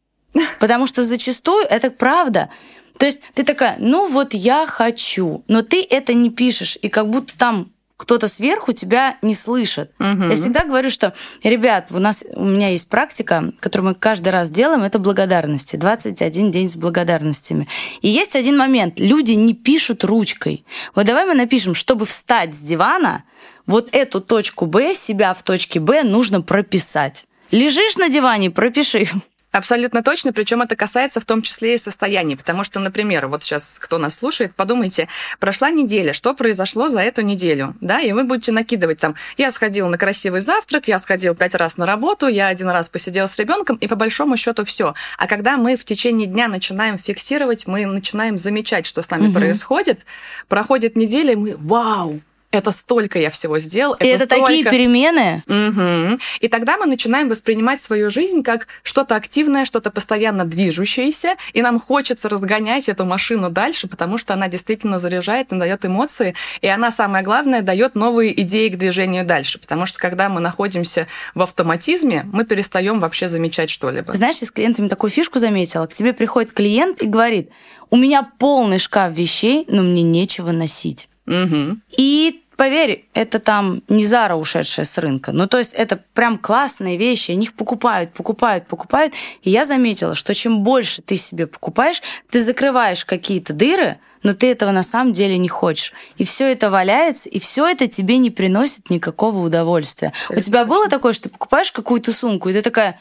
[0.58, 2.50] Потому что зачастую это правда.
[2.98, 7.08] То есть ты такая, ну вот я хочу, но ты это не пишешь, и как
[7.08, 9.92] будто там кто-то сверху тебя не слышит.
[10.00, 10.24] Угу.
[10.24, 14.50] Я всегда говорю, что, ребят, у нас у меня есть практика, которую мы каждый раз
[14.50, 15.76] делаем, это благодарности.
[15.76, 17.68] 21 день с благодарностями.
[18.02, 18.98] И есть один момент.
[18.98, 20.64] Люди не пишут ручкой.
[20.94, 23.24] Вот давай мы напишем, чтобы встать с дивана,
[23.66, 27.24] вот эту точку Б, себя в точке Б нужно прописать.
[27.50, 29.08] Лежишь на диване, пропиши.
[29.54, 33.78] Абсолютно точно, причем это касается в том числе и состояний, потому что, например, вот сейчас
[33.78, 35.06] кто нас слушает, подумайте,
[35.38, 39.86] прошла неделя, что произошло за эту неделю, да, и вы будете накидывать там, я сходил
[39.86, 43.76] на красивый завтрак, я сходил пять раз на работу, я один раз посидел с ребенком,
[43.76, 44.94] и по большому счету все.
[45.18, 49.34] А когда мы в течение дня начинаем фиксировать, мы начинаем замечать, что с нами угу.
[49.34, 50.00] происходит,
[50.48, 52.20] проходит неделя, и мы, вау,
[52.54, 53.94] это столько я всего сделал.
[53.94, 54.46] И это, это столько...
[54.46, 55.42] такие перемены.
[55.46, 56.18] Угу.
[56.40, 61.80] И тогда мы начинаем воспринимать свою жизнь как что-то активное, что-то постоянно движущееся, и нам
[61.80, 66.90] хочется разгонять эту машину дальше, потому что она действительно заряжает и дает эмоции, и она,
[66.90, 72.26] самое главное, дает новые идеи к движению дальше, потому что когда мы находимся в автоматизме,
[72.32, 74.14] мы перестаем вообще замечать что-либо.
[74.14, 75.86] Знаешь, я с клиентами такую фишку заметила.
[75.86, 77.50] К тебе приходит клиент и говорит,
[77.90, 81.08] у меня полный шкаф вещей, но мне нечего носить.
[81.26, 81.78] Угу.
[81.96, 85.32] И Поверь, это там не Зара, ушедшая с рынка.
[85.32, 89.12] Ну, то есть это прям классные вещи, они их покупают, покупают, покупают.
[89.42, 94.50] И я заметила, что чем больше ты себе покупаешь, ты закрываешь какие-то дыры, но ты
[94.50, 95.92] этого на самом деле не хочешь.
[96.16, 100.12] И все это валяется, и все это тебе не приносит никакого удовольствия.
[100.24, 103.00] Все У тебя было такое, что ты покупаешь какую-то сумку, и ты такая,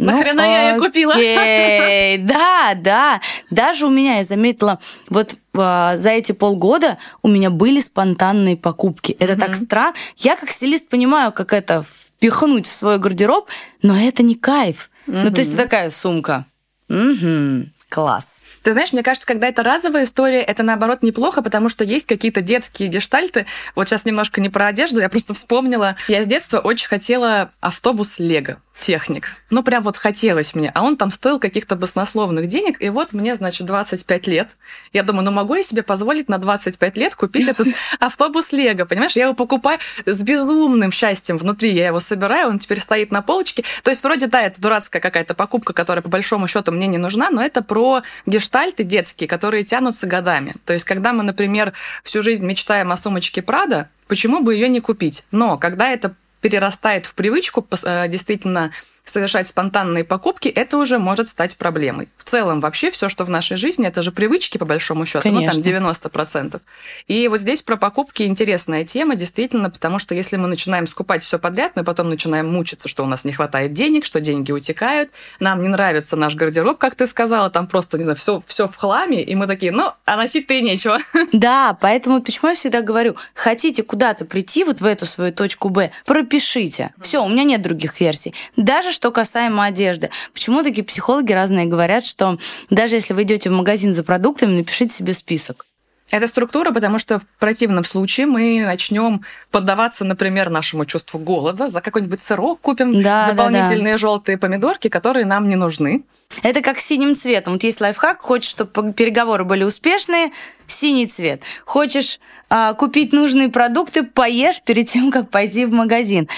[0.00, 1.12] ну, Нахрена я ее купила?
[2.26, 3.20] Да, да.
[3.50, 4.78] Даже у меня, я заметила,
[5.10, 9.12] вот а, за эти полгода у меня были спонтанные покупки.
[9.12, 9.94] Это так странно.
[10.16, 13.48] Я как стилист понимаю, как это впихнуть в свой гардероб,
[13.82, 14.90] но это не кайф.
[15.06, 15.16] Угу.
[15.16, 16.46] Ну, то есть такая сумка.
[16.88, 17.66] Угу.
[17.90, 18.46] Класс.
[18.62, 22.40] Ты знаешь, мне кажется, когда это разовая история, это наоборот неплохо, потому что есть какие-то
[22.40, 23.44] детские гештальты.
[23.74, 25.96] Вот сейчас немножко не про одежду, я просто вспомнила.
[26.08, 29.28] Я с детства очень хотела автобус Лего техник.
[29.50, 30.70] Ну, прям вот хотелось мне.
[30.74, 32.80] А он там стоил каких-то баснословных денег.
[32.80, 34.56] И вот мне, значит, 25 лет.
[34.92, 37.68] Я думаю, ну могу я себе позволить на 25 лет купить этот
[38.00, 38.86] автобус Лего?
[38.86, 41.70] Понимаешь, я его покупаю с безумным счастьем внутри.
[41.70, 43.64] Я его собираю, он теперь стоит на полочке.
[43.82, 47.30] То есть вроде, да, это дурацкая какая-то покупка, которая по большому счету мне не нужна,
[47.30, 50.54] но это про гештальты детские, которые тянутся годами.
[50.64, 54.80] То есть когда мы, например, всю жизнь мечтаем о сумочке Прада, почему бы ее не
[54.80, 55.24] купить?
[55.30, 58.72] Но когда это перерастает в привычку э, действительно
[59.04, 62.08] совершать спонтанные покупки, это уже может стать проблемой.
[62.16, 65.56] В целом вообще все, что в нашей жизни, это же привычки, по большому счету, Конечно.
[65.56, 66.60] ну там 90%.
[67.08, 71.38] И вот здесь про покупки интересная тема, действительно, потому что если мы начинаем скупать все
[71.38, 75.10] подряд, мы потом начинаем мучиться, что у нас не хватает денег, что деньги утекают,
[75.40, 78.76] нам не нравится наш гардероб, как ты сказала, там просто, не знаю, все, все в
[78.76, 80.98] хламе, и мы такие, ну, а носить-то и нечего.
[81.32, 85.90] Да, поэтому почему я всегда говорю, хотите куда-то прийти вот в эту свою точку Б,
[86.04, 86.92] пропишите.
[87.00, 88.34] Все, у меня нет других версий.
[88.56, 90.10] Даже что касаемо одежды.
[90.32, 92.38] Почему такие психологи разные говорят, что
[92.70, 95.66] даже если вы идете в магазин за продуктами, напишите себе список.
[96.10, 101.80] Это структура, потому что в противном случае мы начнем поддаваться, например, нашему чувству голода, за
[101.80, 103.98] какой-нибудь сырок купим да, дополнительные да, да.
[103.98, 106.02] желтые помидорки, которые нам не нужны.
[106.42, 107.54] Это как синим цветом.
[107.54, 110.32] Вот есть лайфхак, хочешь, чтобы переговоры были успешные,
[110.66, 111.42] синий цвет.
[111.64, 116.28] Хочешь а, купить нужные продукты, поешь перед тем, как пойти в магазин.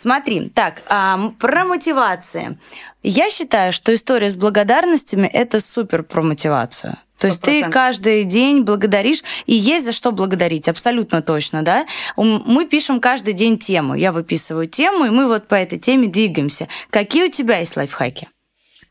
[0.00, 2.58] Смотри, так, а, про мотивации.
[3.02, 6.96] Я считаю, что история с благодарностями– это супер про мотивацию.
[7.18, 11.84] То есть ты каждый день благодаришь, и есть за что благодарить, абсолютно точно, да?
[12.16, 13.94] Мы пишем каждый день тему.
[13.94, 16.66] Я выписываю тему, и мы вот по этой теме двигаемся.
[16.88, 18.30] Какие у тебя есть лайфхаки?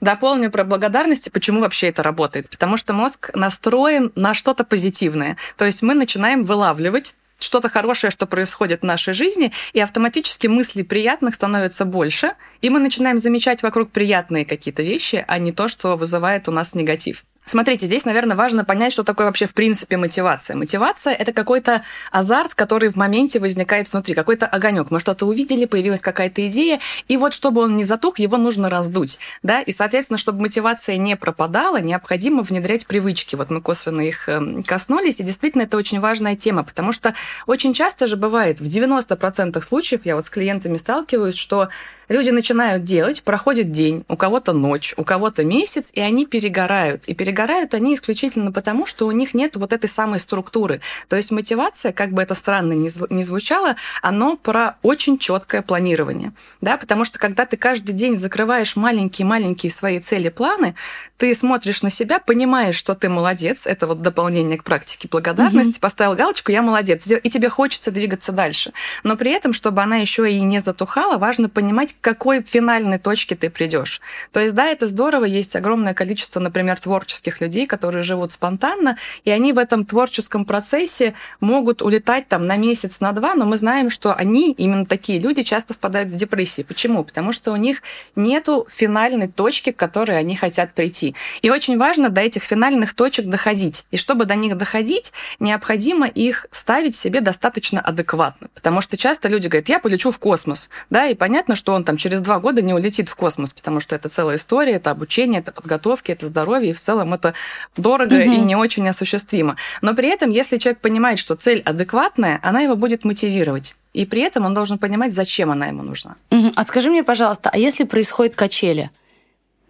[0.01, 2.51] Дополню про благодарности, почему вообще это работает.
[2.51, 5.37] Потому что мозг настроен на что-то позитивное.
[5.57, 10.83] То есть мы начинаем вылавливать что-то хорошее, что происходит в нашей жизни, и автоматически мыслей
[10.83, 15.95] приятных становится больше, и мы начинаем замечать вокруг приятные какие-то вещи, а не то, что
[15.95, 17.23] вызывает у нас негатив.
[17.49, 20.55] Смотрите, здесь, наверное, важно понять, что такое вообще в принципе мотивация.
[20.55, 21.81] Мотивация– это какой-то
[22.11, 24.91] азарт, который в моменте возникает внутри, какой-то огонек.
[24.91, 29.17] Мы что-то увидели, появилась какая-то идея, и вот чтобы он не затух, его нужно раздуть.
[29.41, 29.61] Да?
[29.61, 33.35] И, соответственно, чтобы мотивация не пропадала, необходимо внедрять привычки.
[33.35, 37.15] Вот мы косвенно их эм, коснулись, и действительно это очень важная тема, потому что
[37.47, 41.69] очень часто же бывает, в 90% случаев, я вот с клиентами сталкиваюсь, что
[42.09, 47.05] люди начинают делать, проходит день, у кого-то ночь, у кого-то месяц, и они перегорают.
[47.05, 50.81] И перегорают они исключительно потому, что у них нет вот этой самой структуры.
[51.07, 56.33] То есть мотивация, как бы это странно ни звучало, оно про очень четкое планирование.
[56.61, 56.77] Да?
[56.77, 60.75] Потому что когда ты каждый день закрываешь маленькие-маленькие свои цели, планы,
[61.19, 65.81] ты смотришь на себя, понимаешь, что ты молодец, это вот дополнение к практике благодарности, угу.
[65.81, 68.71] поставил галочку, я молодец, и тебе хочется двигаться дальше.
[69.03, 73.35] Но при этом, чтобы она еще и не затухала, важно понимать, к какой финальной точке
[73.35, 73.99] ты придешь.
[74.31, 79.29] То есть, да, это здорово, есть огромное количество, например, творческих людей, которые живут спонтанно, и
[79.29, 83.89] они в этом творческом процессе могут улетать там на месяц, на два, но мы знаем,
[83.89, 86.61] что они, именно такие люди, часто впадают в депрессии.
[86.61, 87.03] Почему?
[87.03, 87.81] Потому что у них
[88.15, 91.08] нету финальной точки, к которой они хотят прийти.
[91.41, 93.85] И очень важно до этих финальных точек доходить.
[93.91, 98.47] И чтобы до них доходить, необходимо их ставить себе достаточно адекватно.
[98.53, 100.69] Потому что часто люди говорят, я полечу в космос.
[100.89, 103.95] Да, и понятно, что он там через два года не улетит в космос, потому что
[103.95, 107.33] это целая история, это обучение, это подготовки, это здоровье, и в целом это
[107.77, 108.21] дорого угу.
[108.21, 109.55] и не очень осуществимо.
[109.81, 113.75] Но при этом, если человек понимает, что цель адекватная, она его будет мотивировать.
[113.93, 116.15] И при этом он должен понимать, зачем она ему нужна.
[116.31, 116.53] Угу.
[116.55, 118.91] А скажи мне, пожалуйста, а если происходит качели?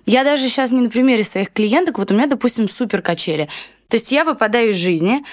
[0.09, 3.47] Я даже сейчас не на примере своих клиенток, вот у меня, допустим, супер качели.
[3.89, 5.23] То есть я выпадаю из жизни,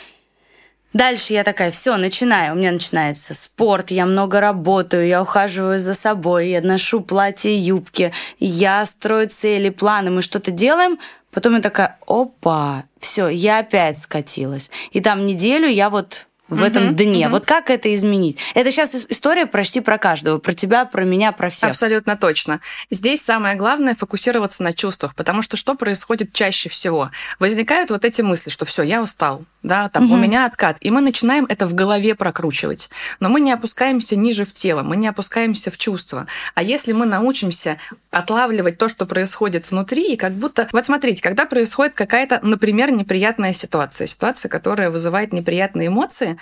[0.93, 2.55] Дальше я такая, все, начинаю.
[2.55, 7.55] У меня начинается спорт, я много работаю, я ухаживаю за собой, я ношу платья и
[7.55, 10.99] юбки, я строю цели, планы, мы что-то делаем.
[11.33, 14.71] Потом я такая, опа, все, я опять скатилась.
[14.91, 17.27] И там неделю я вот в uh этом дне.
[17.27, 18.39] uh Вот как это изменить?
[18.55, 21.71] Это сейчас история почти про каждого, про тебя, про меня, про всех.
[21.71, 22.61] Абсолютно точно.
[22.91, 27.11] Здесь самое главное фокусироваться на чувствах, потому что что происходит чаще всего?
[27.39, 30.91] Возникают вот эти мысли, что все, я устал, да, там uh у меня откат, и
[30.91, 35.09] мы начинаем это в голове прокручивать, но мы не опускаемся ниже в тело, мы не
[35.09, 36.29] опускаемся в чувства.
[36.55, 37.77] А если мы научимся
[38.11, 43.53] отлавливать то, что происходит внутри, и как будто, вот смотрите, когда происходит какая-то, например, неприятная
[43.53, 46.39] ситуация, ситуация, которая вызывает неприятные эмоции,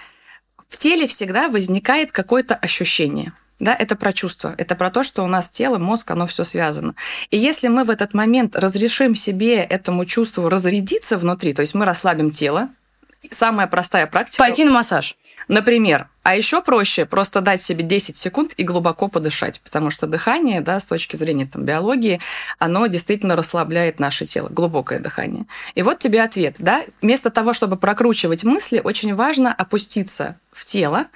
[0.68, 3.32] в теле всегда возникает какое-то ощущение.
[3.58, 6.94] да, это про чувство, это про то, что у нас тело, мозг, оно все связано.
[7.30, 11.86] И если мы в этот момент разрешим себе этому чувству разрядиться внутри, то есть мы
[11.86, 12.68] расслабим тело,
[13.30, 14.42] самая простая практика...
[14.42, 15.16] Пойти на массаж.
[15.48, 20.60] Например, а еще проще просто дать себе 10 секунд и глубоко подышать, потому что дыхание,
[20.60, 22.20] да, с точки зрения там, биологии,
[22.58, 25.44] оно действительно расслабляет наше тело, глубокое дыхание.
[25.74, 31.06] И вот тебе ответ, да, вместо того, чтобы прокручивать мысли, очень важно опуститься в тело,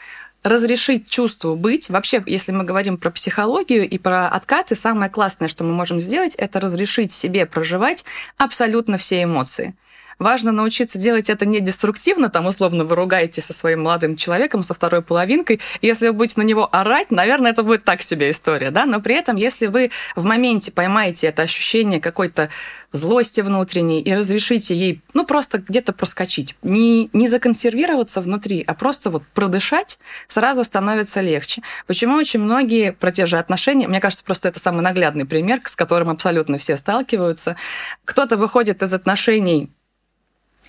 [0.42, 1.88] разрешить чувству быть.
[1.88, 6.35] Вообще, если мы говорим про психологию и про откаты, самое классное, что мы можем сделать,
[6.35, 8.05] это разрешить себе проживать
[8.37, 9.75] абсолютно все эмоции.
[10.18, 14.74] Важно научиться делать это не деструктивно, там, условно, вы ругаете со своим молодым человеком, со
[14.74, 15.61] второй половинкой.
[15.81, 18.85] Если вы будете на него орать, наверное, это будет так себе история, да?
[18.85, 22.48] Но при этом, если вы в моменте поймаете это ощущение какой-то
[22.90, 29.11] злости внутренней и разрешите ей, ну, просто где-то проскочить, не, не законсервироваться внутри, а просто
[29.11, 31.62] вот продышать, сразу становится легче.
[31.87, 35.76] Почему очень многие про те же отношения, мне кажется, просто это самый наглядный пример, с
[35.76, 37.57] которым абсолютно все сталкиваются.
[38.04, 39.70] Кто-то выходит из отношений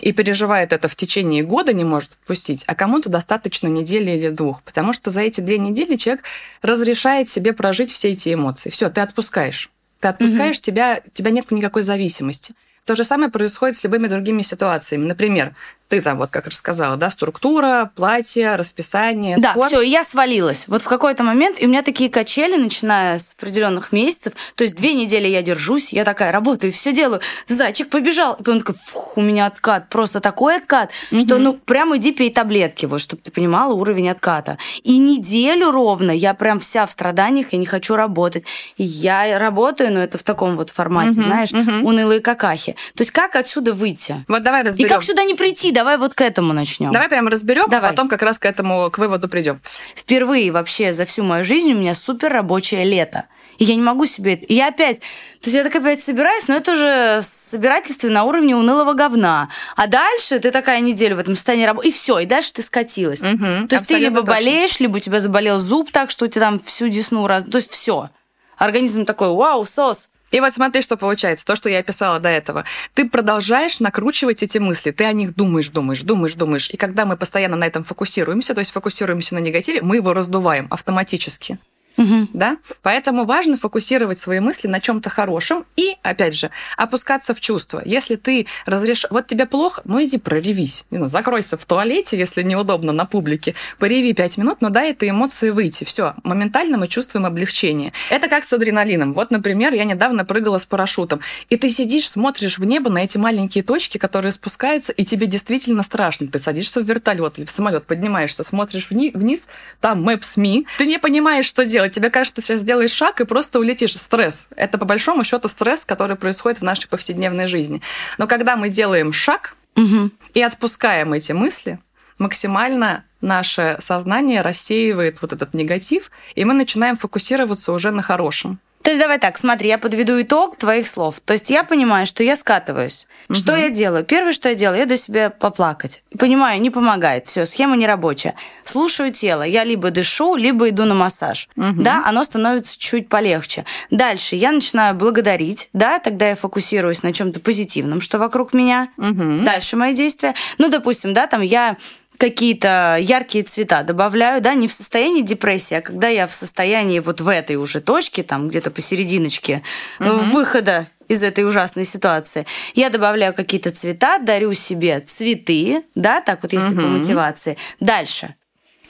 [0.02, 4.62] и переживает это в течение года, не может отпустить, а кому-то достаточно недели или двух.
[4.62, 6.24] Потому что за эти две недели человек
[6.62, 8.70] разрешает себе прожить все эти эмоции.
[8.70, 9.70] Все, ты отпускаешь.
[10.00, 10.62] Ты отпускаешь, угу.
[10.62, 12.54] тебя, у тебя нет никакой зависимости.
[12.84, 15.04] То же самое происходит с любыми другими ситуациями.
[15.04, 15.54] Например,
[15.90, 20.68] ты там вот как рассказала, да, структура, платье, расписание, Да, все, я свалилась.
[20.68, 24.76] Вот в какой-то момент, и у меня такие качели, начиная с определенных месяцев, то есть
[24.76, 29.18] две недели я держусь, я такая работаю, все делаю, зайчик побежал, и потом такой, фух,
[29.18, 31.18] у меня откат, просто такой откат, угу.
[31.18, 34.58] что ну прям иди пей таблетки, вот, чтобы ты понимала уровень отката.
[34.84, 38.44] И неделю ровно я прям вся в страданиях, я не хочу работать.
[38.76, 41.88] Я работаю, но это в таком вот формате, угу, знаешь, угу.
[41.88, 42.76] унылые какахи.
[42.94, 44.24] То есть как отсюда выйти?
[44.28, 44.86] Вот давай разберем.
[44.86, 45.72] И как сюда не прийти?
[45.80, 46.92] Давай вот к этому начнем.
[46.92, 49.60] Давай прямо разберем, а потом как раз к этому к выводу придем.
[49.94, 53.24] Впервые вообще за всю мою жизнь у меня супер рабочее лето.
[53.56, 54.34] И я не могу себе...
[54.34, 55.00] И я опять...
[55.00, 59.50] То есть я так опять собираюсь, но это уже собирательство на уровне унылого говна.
[59.76, 63.20] А дальше ты такая неделю в этом состоянии работы, и все, и дальше ты скатилась.
[63.20, 64.34] Угу, То есть ты либо точно.
[64.34, 67.44] болеешь, либо у тебя заболел зуб так, что у тебя там всю десну раз...
[67.44, 68.08] То есть все.
[68.56, 70.08] Организм такой, вау, сос.
[70.30, 72.64] И вот смотри, что получается, то, что я описала до этого.
[72.94, 76.70] Ты продолжаешь накручивать эти мысли, ты о них думаешь, думаешь, думаешь, думаешь.
[76.70, 80.66] И когда мы постоянно на этом фокусируемся, то есть фокусируемся на негативе, мы его раздуваем
[80.70, 81.58] автоматически.
[82.00, 82.28] Угу.
[82.32, 82.56] Да?
[82.82, 87.82] Поэтому важно фокусировать свои мысли на чем-то хорошем и, опять же, опускаться в чувства.
[87.84, 89.10] Если ты разрешаешь...
[89.10, 90.86] Вот тебе плохо, ну иди проревись.
[90.90, 93.54] Не знаю, закройся в туалете, если неудобно на публике.
[93.78, 95.84] Пореви пять минут, но дай этой эмоции выйти.
[95.84, 97.92] Все, моментально мы чувствуем облегчение.
[98.08, 99.12] Это как с адреналином.
[99.12, 101.20] Вот, например, я недавно прыгала с парашютом.
[101.50, 105.82] И ты сидишь, смотришь в небо на эти маленькие точки, которые спускаются, и тебе действительно
[105.82, 106.28] страшно.
[106.28, 109.48] Ты садишься в вертолет или в самолет, поднимаешься, смотришь вниз,
[109.82, 110.64] там Maps.me.
[110.78, 111.89] Ты не понимаешь, что делать.
[111.90, 113.96] Тебе кажется, ты сейчас сделаешь шаг и просто улетишь.
[113.96, 114.48] Стресс.
[114.56, 117.82] Это по большому счету стресс, который происходит в нашей повседневной жизни.
[118.18, 120.10] Но когда мы делаем шаг угу.
[120.34, 121.78] и отпускаем эти мысли,
[122.18, 128.58] максимально наше сознание рассеивает вот этот негатив, и мы начинаем фокусироваться уже на хорошем.
[128.82, 131.20] То есть давай так, смотри, я подведу итог твоих слов.
[131.20, 133.08] То есть я понимаю, что я скатываюсь.
[133.28, 133.38] Угу.
[133.38, 134.04] Что я делаю?
[134.04, 136.02] Первое, что я делаю, я иду себе поплакать.
[136.18, 137.26] Понимаю, не помогает.
[137.26, 138.34] Все, схема не рабочая.
[138.64, 139.42] Слушаю тело.
[139.42, 141.48] Я либо дышу, либо иду на массаж.
[141.56, 141.82] Угу.
[141.82, 143.66] Да, оно становится чуть полегче.
[143.90, 145.68] Дальше я начинаю благодарить.
[145.74, 148.88] Да, тогда я фокусируюсь на чем-то позитивном, что вокруг меня.
[148.96, 149.44] Угу.
[149.44, 150.34] Дальше мои действия.
[150.56, 151.76] Ну, допустим, да, там я
[152.20, 157.20] какие-то яркие цвета добавляю, да, не в состоянии депрессии, а когда я в состоянии вот
[157.20, 159.62] в этой уже точке, там где-то посерединочке
[159.98, 160.18] угу.
[160.30, 162.46] выхода из этой ужасной ситуации.
[162.74, 166.82] Я добавляю какие-то цвета, дарю себе цветы, да, так вот если угу.
[166.82, 167.56] по мотивации.
[167.80, 168.34] Дальше.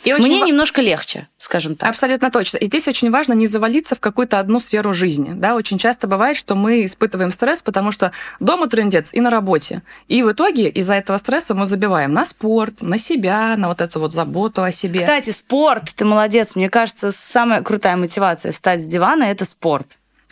[0.04, 1.90] И очень Мне немножко легче, скажем так.
[1.90, 2.56] Абсолютно точно.
[2.56, 5.32] И здесь очень важно не завалиться в какую-то одну сферу жизни.
[5.34, 9.82] Да, очень часто бывает, что мы испытываем стресс, потому что дома трендец и на работе.
[10.08, 14.00] И в итоге из-за этого стресса мы забиваем на спорт, на себя, на вот эту
[14.00, 15.00] вот заботу о себе.
[15.00, 16.56] Кстати, спорт, ты молодец.
[16.56, 19.86] Мне кажется, самая крутая мотивация встать с дивана– это спорт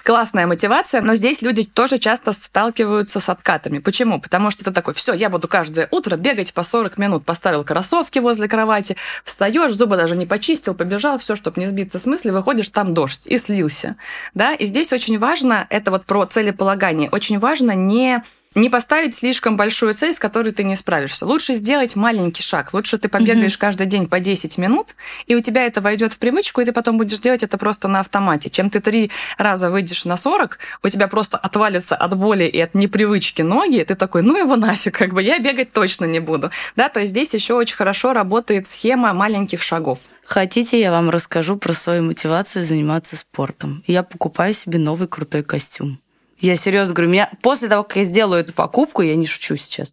[0.09, 3.79] классная мотивация, но здесь люди тоже часто сталкиваются с откатами.
[3.79, 4.19] Почему?
[4.19, 8.19] Потому что ты такой, все, я буду каждое утро бегать по 40 минут, поставил кроссовки
[8.19, 12.71] возле кровати, встаешь, зубы даже не почистил, побежал, все, чтобы не сбиться с мысли, выходишь,
[12.71, 13.97] там дождь, и слился.
[14.33, 14.55] Да?
[14.55, 18.23] И здесь очень важно, это вот про целеполагание, очень важно не
[18.59, 21.27] не поставить слишком большую цель, с которой ты не справишься.
[21.27, 22.75] Лучше сделать маленький шаг.
[22.75, 23.61] Лучше ты побегаешь угу.
[23.61, 24.95] каждый день по 10 минут,
[25.27, 28.01] и у тебя это войдет в привычку, и ты потом будешь делать это просто на
[28.01, 28.51] автомате.
[28.51, 32.75] Чем ты три раза выйдешь на 40, у тебя просто отвалится от боли и от
[32.75, 36.51] непривычки ноги, и ты такой, ну его нафиг, как бы я бегать точно не буду.
[36.77, 40.01] Да, то есть здесь еще очень хорошо работает схема маленьких шагов.
[40.25, 43.83] Хотите, я вам расскажу про свою мотивацию заниматься спортом.
[43.87, 46.01] Я покупаю себе новый крутой костюм.
[46.41, 49.93] Я серьезно говорю, меня после того, как я сделаю эту покупку, я не шучу сейчас,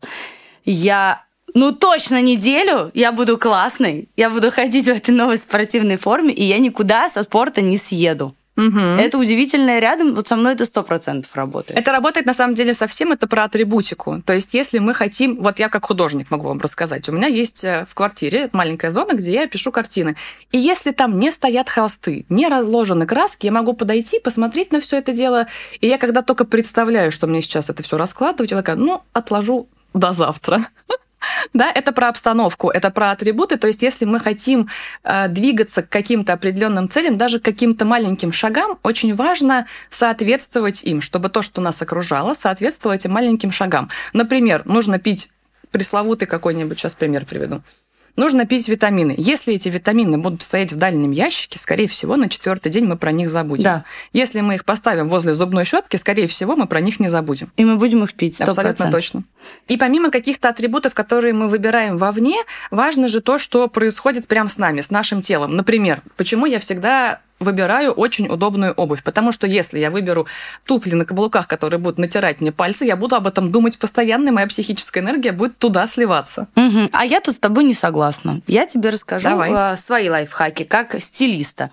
[0.63, 6.34] я ну точно неделю я буду классной, я буду ходить в этой новой спортивной форме,
[6.34, 8.36] и я никуда со спорта не съеду.
[8.58, 8.80] Угу.
[8.80, 11.78] Это удивительное рядом, вот со мной это сто процентов работает.
[11.78, 14.22] Это работает на самом деле совсем, это про атрибутику.
[14.26, 17.65] То есть если мы хотим, вот я как художник могу вам рассказать, у меня есть
[17.65, 20.15] э, в квартире маленькая зона, где я пишу картины.
[20.52, 24.98] И если там не стоят холсты, не разложены краски, я могу подойти, посмотреть на все
[24.98, 25.48] это дело,
[25.82, 29.68] и я когда только представляю, что мне сейчас это все раскладывать, я такая, ну, отложу
[29.94, 30.65] до завтра.
[31.54, 33.58] Да, это про обстановку, это про атрибуты.
[33.58, 34.68] То есть, если мы хотим
[35.04, 41.02] э, двигаться к каким-то определенным целям, даже к каким-то маленьким шагам, очень важно соответствовать им,
[41.02, 43.90] чтобы то, что нас окружало, соответствовало этим маленьким шагам.
[44.14, 45.30] Например, нужно пить
[45.72, 47.62] пресловутый какой-нибудь, сейчас пример приведу.
[48.15, 49.13] Нужно пить витамины.
[49.17, 53.12] Если эти витамины будут стоять в дальнем ящике, скорее всего, на четвертый день мы про
[53.12, 53.63] них забудем.
[53.63, 53.86] Да.
[54.13, 57.51] Если мы их поставим возле зубной щетки, скорее всего, мы про них не забудем.
[57.58, 58.39] И мы будем их пить.
[58.39, 58.43] 100%.
[58.45, 59.23] Абсолютно точно.
[59.67, 62.38] И помимо каких-то атрибутов, которые мы выбираем вовне,
[62.71, 65.56] важно же то, что происходит прямо с нами, с нашим телом.
[65.56, 70.28] Например, почему я всегда выбираю очень удобную обувь, потому что если я выберу
[70.65, 74.32] туфли на каблуках, которые будут натирать мне пальцы, я буду об этом думать постоянно, и
[74.32, 76.48] моя психическая энергия будет туда сливаться.
[76.56, 76.89] Угу.
[76.91, 78.41] А я тут с тобой не согласна.
[78.48, 79.52] Я тебе расскажу Давай.
[79.54, 81.71] А, свои лайфхаки как стилиста.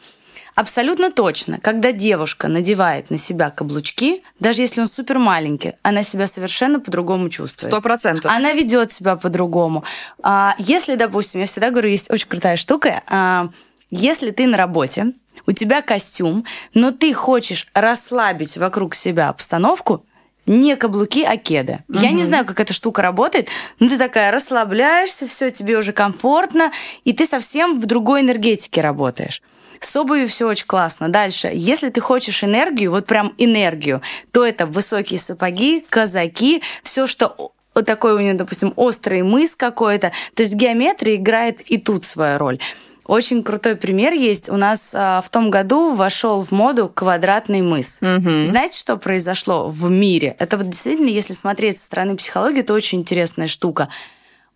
[0.54, 6.26] Абсолютно точно, когда девушка надевает на себя каблучки, даже если он супер маленький, она себя
[6.26, 7.72] совершенно по-другому чувствует.
[7.72, 8.30] Сто процентов.
[8.30, 9.84] Она ведет себя по-другому.
[10.22, 13.48] А, если, допустим, я всегда говорю, есть очень крутая штука, а,
[13.90, 15.12] если ты на работе,
[15.46, 20.04] у тебя костюм, но ты хочешь расслабить вокруг себя обстановку,
[20.46, 21.84] не каблуки, а кеды.
[21.88, 21.98] Угу.
[21.98, 26.72] Я не знаю, как эта штука работает, но ты такая расслабляешься, все тебе уже комфортно,
[27.04, 29.42] и ты совсем в другой энергетике работаешь.
[29.78, 31.08] С обувью все очень классно.
[31.08, 37.52] Дальше, если ты хочешь энергию, вот прям энергию, то это высокие сапоги, казаки, все, что
[37.74, 40.12] вот такой у нее, допустим, острый мыс какой-то.
[40.34, 42.58] То есть геометрия играет и тут свою роль.
[43.06, 44.48] Очень крутой пример есть.
[44.48, 47.98] У нас а, в том году вошел в моду квадратный мыс.
[48.00, 48.44] Угу.
[48.44, 50.36] Знаете, что произошло в мире?
[50.38, 53.88] Это вот действительно, если смотреть со стороны психологии, это очень интересная штука.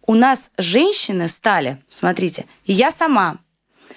[0.06, 3.38] У нас женщины стали, смотрите, и я сама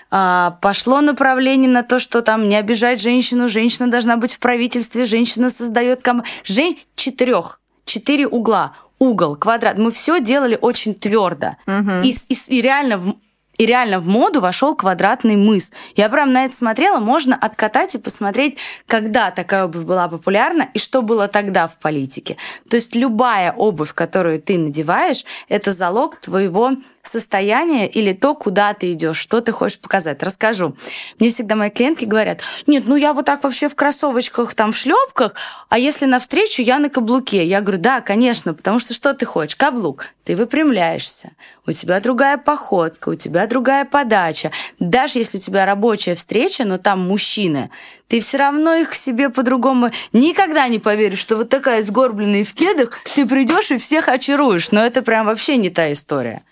[0.09, 5.05] а, пошло направление на то, что там не обижать женщину, женщина должна быть в правительстве,
[5.05, 6.23] женщина создает ком...
[6.43, 9.77] Жень четырех, четыре угла, угол, квадрат.
[9.77, 11.57] Мы все делали очень твердо.
[11.67, 12.01] Угу.
[12.03, 13.15] И, и, и реально в
[13.59, 15.71] и реально в моду вошел квадратный мыс.
[15.95, 20.79] Я прям на это смотрела, можно откатать и посмотреть, когда такая обувь была популярна и
[20.79, 22.37] что было тогда в политике.
[22.69, 26.71] То есть любая обувь, которую ты надеваешь, это залог твоего
[27.03, 30.21] состояние или то, куда ты идешь, что ты хочешь показать.
[30.23, 30.75] Расскажу.
[31.19, 34.77] Мне всегда мои клиентки говорят, нет, ну я вот так вообще в кроссовочках, там, в
[34.77, 35.33] шлепках,
[35.69, 37.45] а если навстречу, я на каблуке.
[37.45, 39.55] Я говорю, да, конечно, потому что что ты хочешь?
[39.55, 40.07] Каблук.
[40.23, 41.31] Ты выпрямляешься,
[41.65, 44.51] у тебя другая походка, у тебя другая подача.
[44.77, 47.71] Даже если у тебя рабочая встреча, но там мужчины,
[48.07, 52.53] ты все равно их к себе по-другому никогда не поверишь, что вот такая сгорбленная в
[52.53, 54.71] кедах, ты придешь и всех очаруешь.
[54.71, 56.43] Но это прям вообще не та история.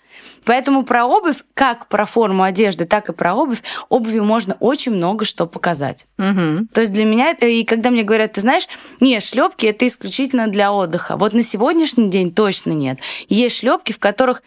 [0.48, 5.26] Поэтому про обувь, как про форму одежды, так и про обувь, обувью можно очень много
[5.26, 6.06] что показать.
[6.16, 6.68] Угу.
[6.72, 8.66] То есть для меня это, и когда мне говорят, ты знаешь,
[8.98, 11.18] нет, шлепки это исключительно для отдыха.
[11.18, 12.98] Вот на сегодняшний день точно нет.
[13.28, 14.42] Есть шлепки, в которых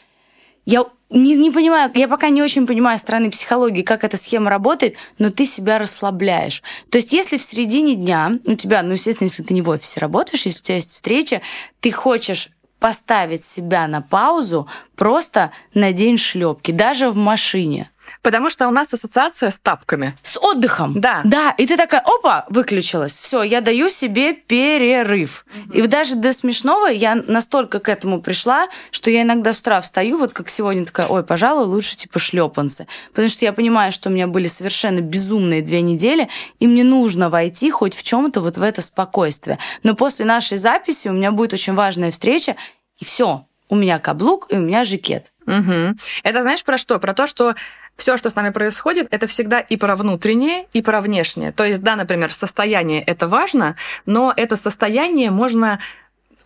[0.66, 4.96] я не, не понимаю, я пока не очень понимаю стороны психологии, как эта схема работает,
[5.20, 6.64] но ты себя расслабляешь.
[6.90, 10.00] То есть, если в середине дня у тебя, ну, естественно, если ты не в офисе
[10.00, 11.42] работаешь, если у тебя есть встреча,
[11.80, 12.50] ты хочешь
[12.82, 17.92] поставить себя на паузу, просто надень шлепки, даже в машине.
[18.22, 20.18] Потому что у нас ассоциация с тапками.
[20.24, 21.00] С отдыхом.
[21.00, 21.22] Да.
[21.24, 21.52] Да.
[21.58, 23.14] И ты такая, опа, выключилась.
[23.14, 25.46] Все, я даю себе перерыв.
[25.68, 25.74] Угу.
[25.74, 30.18] И даже до смешного я настолько к этому пришла, что я иногда с утра встаю,
[30.18, 32.88] вот как сегодня такая, ой, пожалуй, лучше типа шлепанцы.
[33.10, 36.30] Потому что я понимаю, что у меня были совершенно безумные две недели,
[36.60, 39.58] и мне нужно войти хоть в чем-то вот в это спокойствие.
[39.84, 42.56] Но после нашей записи у меня будет очень важная встреча,
[43.02, 45.26] и все, у меня каблук и у меня жакет.
[45.48, 45.98] Угу.
[46.24, 47.00] Это знаешь про что?
[47.00, 47.56] Про то, что
[47.96, 51.52] все, что с нами происходит, это всегда и про внутреннее, и про внешнее.
[51.52, 53.76] То есть, да, например, состояние это важно,
[54.06, 55.80] но это состояние можно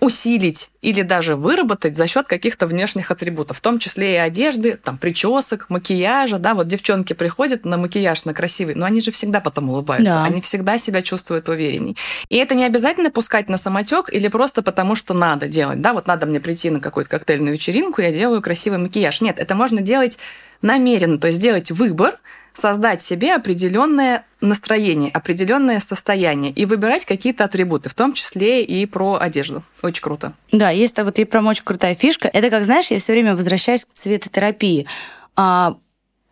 [0.06, 4.98] усилить или даже выработать за счет каких-то внешних атрибутов, в том числе и одежды, там,
[4.98, 9.70] причесок, макияжа, да, вот девчонки приходят на макияж, на красивый, но они же всегда потом
[9.70, 10.24] улыбаются, да.
[10.24, 11.98] они всегда себя чувствуют уверенней.
[12.30, 16.08] И это не обязательно пускать на самотек или просто потому, что надо делать, да, вот
[16.08, 19.22] надо мне прийти на какую-то коктейльную вечеринку, я делаю красивый макияж.
[19.22, 20.20] Нет, это можно делать
[20.62, 22.20] намеренно, то есть сделать выбор,
[22.56, 29.18] создать себе определенное настроение, определенное состояние и выбирать какие-то атрибуты, в том числе и про
[29.20, 29.64] одежду.
[29.82, 30.34] Очень круто.
[30.52, 32.30] Да, есть вот и прям очень крутая фишка.
[32.32, 34.88] Это как, знаешь, я все время возвращаюсь к цветотерапии.
[35.36, 35.78] А,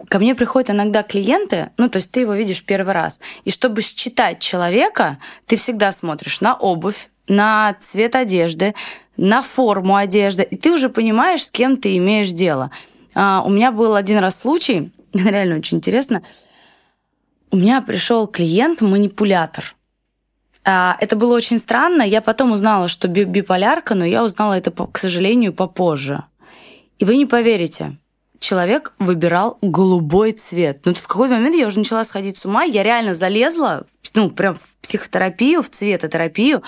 [0.07, 3.81] ко мне приходят иногда клиенты, ну, то есть ты его видишь первый раз, и чтобы
[3.81, 8.75] считать человека, ты всегда смотришь на обувь, на цвет одежды,
[9.17, 12.71] на форму одежды, и ты уже понимаешь, с кем ты имеешь дело.
[13.13, 14.91] А, у меня был один раз случай,
[15.29, 16.23] реально очень интересно.
[17.51, 19.75] У меня пришел клиент-манипулятор.
[20.65, 22.01] А, это было очень странно.
[22.01, 26.23] Я потом узнала, что биполярка, но я узнала это, к сожалению, попозже.
[26.99, 27.97] И вы не поверите,
[28.39, 30.81] человек выбирал голубой цвет.
[30.85, 34.57] Ну, в какой момент я уже начала сходить с ума, я реально залезла, ну, прям
[34.57, 36.63] в психотерапию, в цветотерапию,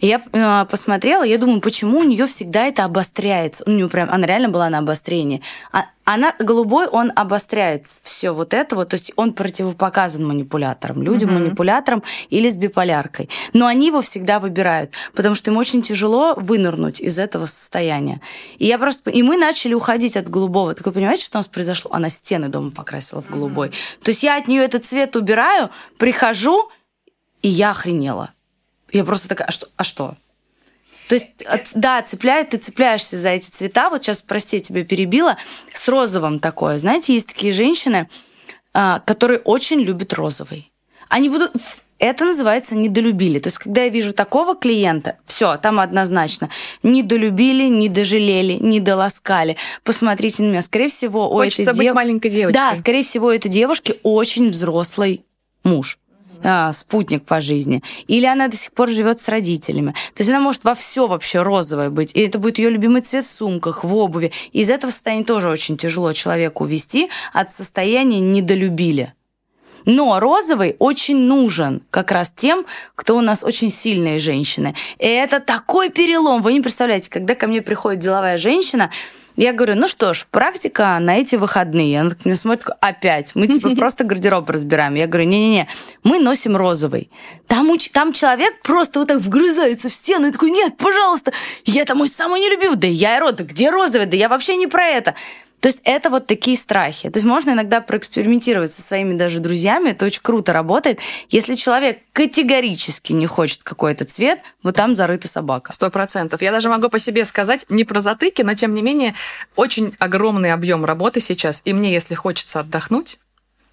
[0.00, 3.64] и я э, посмотрела, я думаю, почему у нее всегда это обостряется.
[3.66, 5.42] У нее прям, она реально была на обострении.
[5.72, 12.02] А, она голубой, он обостряет все вот это вот, то есть он противопоказан манипуляторам, людям-манипуляторам
[12.30, 13.28] или с биполяркой.
[13.52, 18.22] Но они его всегда выбирают, потому что им очень тяжело вынырнуть из этого состояния.
[18.58, 20.74] И я просто, и мы начали уходить от голубого.
[20.74, 21.92] Так вы понимаете, что у нас произошло?
[21.92, 23.68] Она стены дома покрасила в голубой.
[23.68, 24.02] Mm-hmm.
[24.02, 26.70] То есть я от нее этот цвет убираю, прихожу,
[27.42, 28.30] и я охренела.
[28.92, 29.68] Я просто такая, а что?
[29.76, 30.16] А что?
[31.08, 31.26] То есть,
[31.74, 33.90] да, цепляет, ты цепляешься за эти цвета.
[33.90, 35.36] Вот сейчас, прости, я тебя перебила.
[35.72, 36.78] С розовым такое.
[36.78, 38.08] Знаете, есть такие женщины,
[38.72, 40.70] а, которые очень любят розовый.
[41.08, 41.52] Они будут...
[41.98, 43.40] Это называется недолюбили.
[43.40, 46.48] То есть, когда я вижу такого клиента, все, там однозначно.
[46.84, 49.56] Недолюбили, недожалели, недоласкали.
[49.82, 50.62] Посмотрите на меня.
[50.62, 51.94] Скорее всего, у Хочется этой быть дев...
[51.94, 52.54] маленькой девочкой.
[52.54, 55.24] Да, скорее всего, у этой девушки очень взрослый
[55.64, 55.98] муж
[56.42, 59.92] а, спутник по жизни, или она до сих пор живет с родителями.
[60.14, 63.24] То есть она может во все вообще розовое быть, и это будет ее любимый цвет
[63.24, 64.32] в сумках, в обуви.
[64.52, 69.14] Из этого состояния тоже очень тяжело человеку увести от состояния недолюбили.
[69.86, 74.74] Но розовый очень нужен как раз тем, кто у нас очень сильные женщины.
[74.98, 76.42] И это такой перелом.
[76.42, 78.90] Вы не представляете, когда ко мне приходит деловая женщина,
[79.44, 82.00] я говорю, ну что ж, практика на эти выходные.
[82.00, 84.94] Она так меня смотрит, опять, мы типа просто гардероб разбираем.
[84.94, 85.66] Я говорю, не-не-не,
[86.04, 87.10] мы носим розовый.
[87.46, 91.32] Там, там человек просто вот так вгрызается в стену и такой, нет, пожалуйста,
[91.64, 92.76] я это мой самый нелюбимый.
[92.76, 94.06] Да я и рот, да где розовый?
[94.06, 95.14] Да я вообще не про это.
[95.60, 97.10] То есть это вот такие страхи.
[97.10, 100.98] То есть можно иногда проэкспериментировать со своими даже друзьями, это очень круто работает.
[101.28, 105.72] Если человек категорически не хочет какой-то цвет, вот там зарыта собака.
[105.72, 106.42] Сто процентов.
[106.42, 109.14] Я даже могу по себе сказать, не про затыки, но тем не менее
[109.56, 111.62] очень огромный объем работы сейчас.
[111.64, 113.18] И мне, если хочется отдохнуть,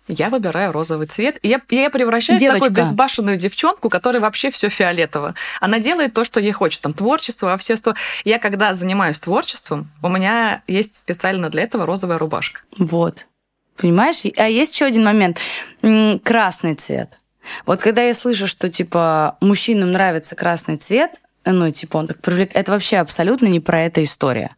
[0.08, 1.38] я выбираю розовый цвет.
[1.41, 2.66] И я, я превращаюсь Девочка.
[2.66, 5.36] в такую безбашенную девчонку, которая вообще все фиолетово.
[5.62, 6.82] Она делает то, что ей хочет.
[6.82, 7.95] Там творчество, а все что.
[8.24, 12.62] Я когда занимаюсь творчеством, у меня есть специально для этого розовая рубашка.
[12.78, 13.26] Вот.
[13.76, 14.24] Понимаешь?
[14.38, 15.39] А есть еще один момент.
[16.24, 17.20] Красный цвет.
[17.66, 21.12] Вот когда я слышу, что типа мужчинам нравится красный цвет,
[21.49, 22.58] ну, типа, он так привлекает.
[22.58, 24.55] Это вообще абсолютно не про это история.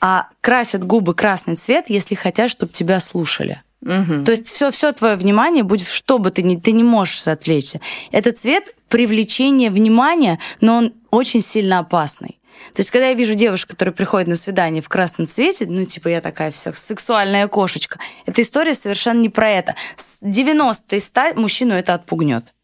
[0.00, 3.62] А красят губы красный цвет, если хотят, чтобы тебя слушали.
[3.84, 4.24] Угу.
[4.24, 7.80] То есть все, все твое внимание будет, что бы ты ни, ты не можешь отвлечься.
[8.12, 12.40] Этот цвет привлечение внимания, но он очень сильно опасный.
[12.72, 16.08] То есть, когда я вижу девушку, которая приходит на свидание в красном цвете, ну, типа,
[16.08, 19.74] я такая вся сексуальная кошечка, эта история совершенно не про это.
[19.96, 22.54] С 90 из 100 мужчину это отпугнет.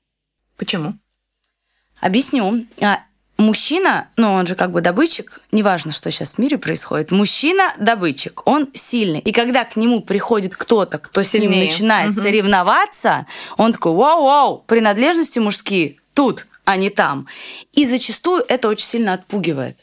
[0.57, 0.95] Почему?
[2.01, 2.65] Объясню.
[3.41, 8.47] Мужчина, ну он же как бы добытчик, неважно, что сейчас в мире происходит, мужчина добытчик,
[8.47, 9.21] он сильный.
[9.21, 11.49] И когда к нему приходит кто-то, кто Сильнее.
[11.49, 12.21] с ним начинает угу.
[12.21, 13.27] соревноваться,
[13.57, 17.29] он такой, вау-вау, принадлежности мужские тут, а не там.
[17.73, 19.79] И зачастую это очень сильно отпугивает.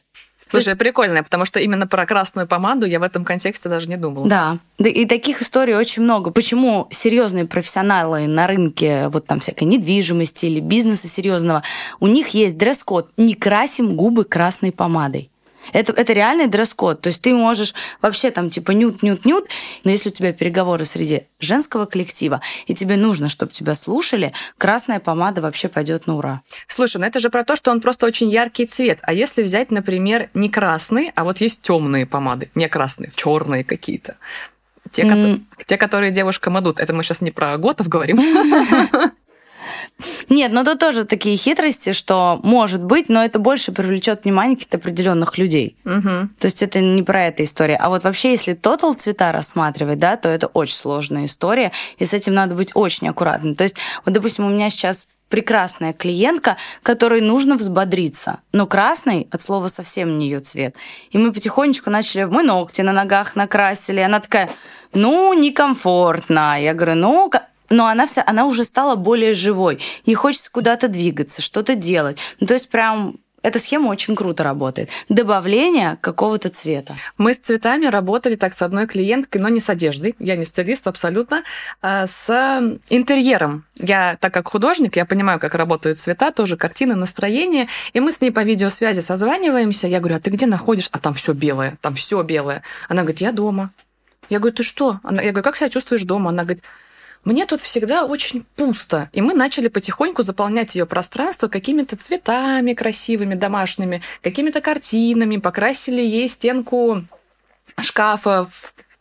[0.50, 0.80] Слушай, есть...
[0.80, 4.28] прикольно, потому что именно про красную помаду я в этом контексте даже не думала.
[4.28, 6.32] Да, и таких историй очень много.
[6.32, 11.64] Почему серьезные профессионалы на рынке вот там всякой недвижимости или бизнеса серьезного,
[12.00, 15.30] у них есть дресс-код «не красим губы красной помадой».
[15.74, 17.02] Это, это реальный дресс-код.
[17.02, 19.48] То есть ты можешь вообще там типа нют-нют-нют,
[19.84, 25.00] но если у тебя переговоры среди женского коллектива, и тебе нужно, чтобы тебя слушали, красная
[25.00, 26.42] помада вообще пойдет на ура.
[26.68, 29.00] Слушай, ну это же про то, что он просто очень яркий цвет.
[29.04, 34.18] А если взять, например, не красный, а вот есть темные помады, не красные, черные какие-то.
[34.92, 35.42] Те, mm.
[35.66, 36.80] те, которые девушкам идут.
[36.80, 38.18] Это мы сейчас не про готов говорим.
[40.30, 44.78] Нет, но тут тоже такие хитрости, что может быть, но это больше привлечет внимание каких-то
[44.78, 45.76] определенных людей.
[45.86, 46.30] Угу.
[46.40, 47.78] То есть это не про эту историю.
[47.80, 52.14] А вот вообще, если тотал цвета рассматривать, да, то это очень сложная история, и с
[52.14, 53.56] этим надо быть очень аккуратным.
[53.56, 53.76] То есть,
[54.06, 58.40] вот, допустим, у меня сейчас прекрасная клиентка, которой нужно взбодриться.
[58.54, 60.76] Но красный от слова совсем не ее цвет.
[61.12, 64.00] И мы потихонечку начали, мы ногти на ногах накрасили.
[64.00, 64.52] Она такая,
[64.94, 66.62] ну, некомфортно.
[66.62, 67.32] Я говорю, ну,
[67.70, 69.80] но она вся, она уже стала более живой.
[70.06, 72.20] Ей хочется куда-то двигаться, что-то делать.
[72.40, 74.90] Ну, то есть прям эта схема очень круто работает.
[75.10, 76.96] Добавление какого-то цвета.
[77.18, 80.16] Мы с цветами работали так с одной клиенткой, но не с одеждой.
[80.20, 81.44] Я не стилист абсолютно.
[81.82, 82.30] А с
[82.90, 83.66] интерьером.
[83.76, 87.68] Я, так как художник, я понимаю, как работают цвета, тоже картины, настроение.
[87.94, 89.88] И мы с ней по видеосвязи созваниваемся.
[89.88, 90.90] Я говорю, а ты где находишь?
[90.92, 92.64] А там все белое, там все белое.
[92.90, 93.70] Она говорит, я дома.
[94.30, 95.00] Я говорю, ты что?
[95.04, 96.32] Она, я говорю, как себя чувствуешь дома?
[96.32, 96.64] Она говорит,
[97.28, 99.10] мне тут всегда очень пусто.
[99.12, 106.30] И мы начали потихоньку заполнять ее пространство какими-то цветами красивыми, домашними, какими-то картинами, покрасили ей
[106.30, 107.04] стенку
[107.82, 108.48] шкафа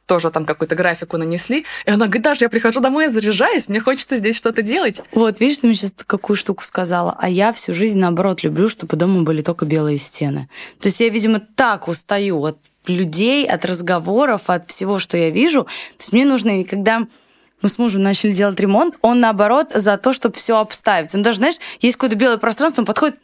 [0.07, 1.64] тоже там какую-то графику нанесли.
[1.85, 5.03] И она говорит, даже я прихожу домой, я заряжаюсь, мне хочется здесь что-то делать.
[5.12, 7.16] Вот, видишь, ты мне сейчас какую штуку сказала.
[7.18, 10.49] А я всю жизнь, наоборот, люблю, чтобы дома были только белые стены.
[10.81, 15.64] То есть я, видимо, так устаю от людей, от разговоров, от всего, что я вижу.
[15.64, 17.07] То есть мне нужно, когда
[17.62, 21.14] мы с мужем начали делать ремонт, он наоборот за то, чтобы все обставить.
[21.14, 23.16] Он даже, знаешь, есть какое-то белое пространство, он подходит,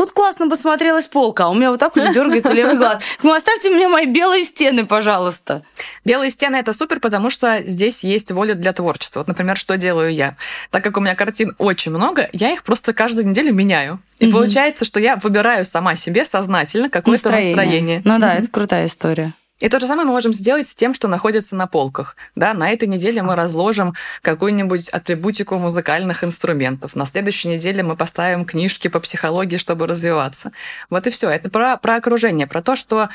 [0.00, 3.02] Тут классно бы смотрелась полка, а у меня вот так уже дергается левый глаз.
[3.22, 5.62] Ну, оставьте мне мои белые стены, пожалуйста.
[6.06, 9.20] Белые стены это супер, потому что здесь есть воля для творчества.
[9.20, 10.36] Вот, например, что делаю я?
[10.70, 14.00] Так как у меня картин очень много, я их просто каждую неделю меняю.
[14.20, 14.36] И угу.
[14.38, 17.56] получается, что я выбираю сама себе сознательно какое-то настроение.
[17.56, 18.02] настроение.
[18.04, 18.38] Ну да, угу.
[18.38, 19.34] это крутая история.
[19.60, 22.16] И то же самое мы можем сделать с тем, что находится на полках.
[22.34, 26.96] Да, на этой неделе мы разложим какую-нибудь атрибутику музыкальных инструментов.
[26.96, 30.52] На следующей неделе мы поставим книжки по психологии, чтобы развиваться.
[30.88, 31.28] Вот и все.
[31.28, 33.10] Это про, про окружение, про то, что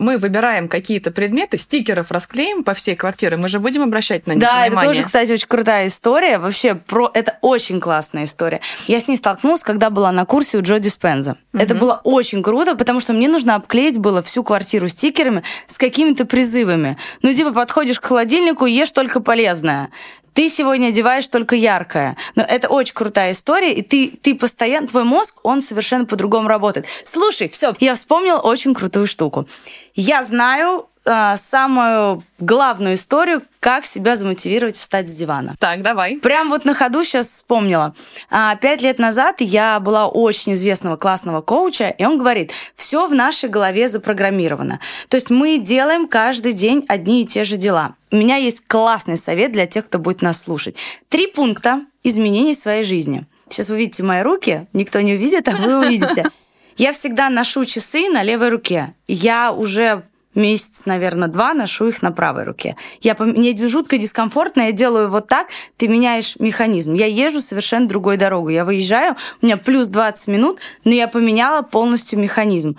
[0.00, 4.40] мы выбираем какие-то предметы, стикеров расклеим по всей квартире, мы же будем обращать на них
[4.40, 4.70] да, внимание.
[4.70, 6.38] Да, это тоже, кстати, очень крутая история.
[6.38, 8.60] Вообще, про это очень классная история.
[8.86, 11.36] Я с ней столкнулась, когда была на курсе у Джо Диспенза.
[11.52, 11.62] Угу.
[11.62, 16.24] Это было очень круто, потому что мне нужно обклеить было всю квартиру стикерами с какими-то
[16.24, 16.96] призывами.
[17.20, 19.90] Ну, типа, подходишь к холодильнику, ешь только полезное
[20.34, 22.16] ты сегодня одеваешь только яркое.
[22.34, 26.86] Но это очень крутая история, и ты, ты постоянно, твой мозг, он совершенно по-другому работает.
[27.04, 29.46] Слушай, все, я вспомнила очень крутую штуку.
[29.94, 35.54] Я знаю самую главную историю, как себя замотивировать встать с дивана.
[35.58, 36.16] Так, давай.
[36.16, 37.94] Прям вот на ходу сейчас вспомнила.
[38.30, 43.14] А, пять лет назад я была очень известного классного коуча, и он говорит, все в
[43.14, 44.80] нашей голове запрограммировано.
[45.08, 47.94] То есть мы делаем каждый день одни и те же дела.
[48.10, 50.76] У меня есть классный совет для тех, кто будет нас слушать.
[51.08, 53.26] Три пункта изменений в своей жизни.
[53.48, 56.30] Сейчас вы видите мои руки, никто не увидит, а вы увидите.
[56.76, 58.94] Я всегда ношу часы на левой руке.
[59.06, 62.76] Я уже месяц, наверное, два ношу их на правой руке.
[63.00, 66.94] Я, мне жутко дискомфортно, я делаю вот так, ты меняешь механизм.
[66.94, 68.54] Я езжу совершенно другой дорогой.
[68.54, 72.76] Я выезжаю, у меня плюс 20 минут, но я поменяла полностью механизм.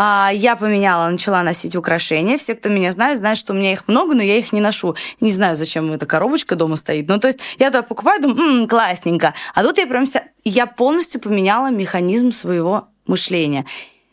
[0.00, 2.36] А, я поменяла, начала носить украшения.
[2.36, 4.94] Все, кто меня знает, знают, что у меня их много, но я их не ношу.
[5.20, 7.08] Не знаю, зачем эта коробочка дома стоит.
[7.08, 9.34] Ну, то есть я туда покупаю, думаю, м-м, классненько.
[9.54, 10.22] А тут я прям вся...
[10.44, 13.66] Я полностью поменяла механизм своего мышления.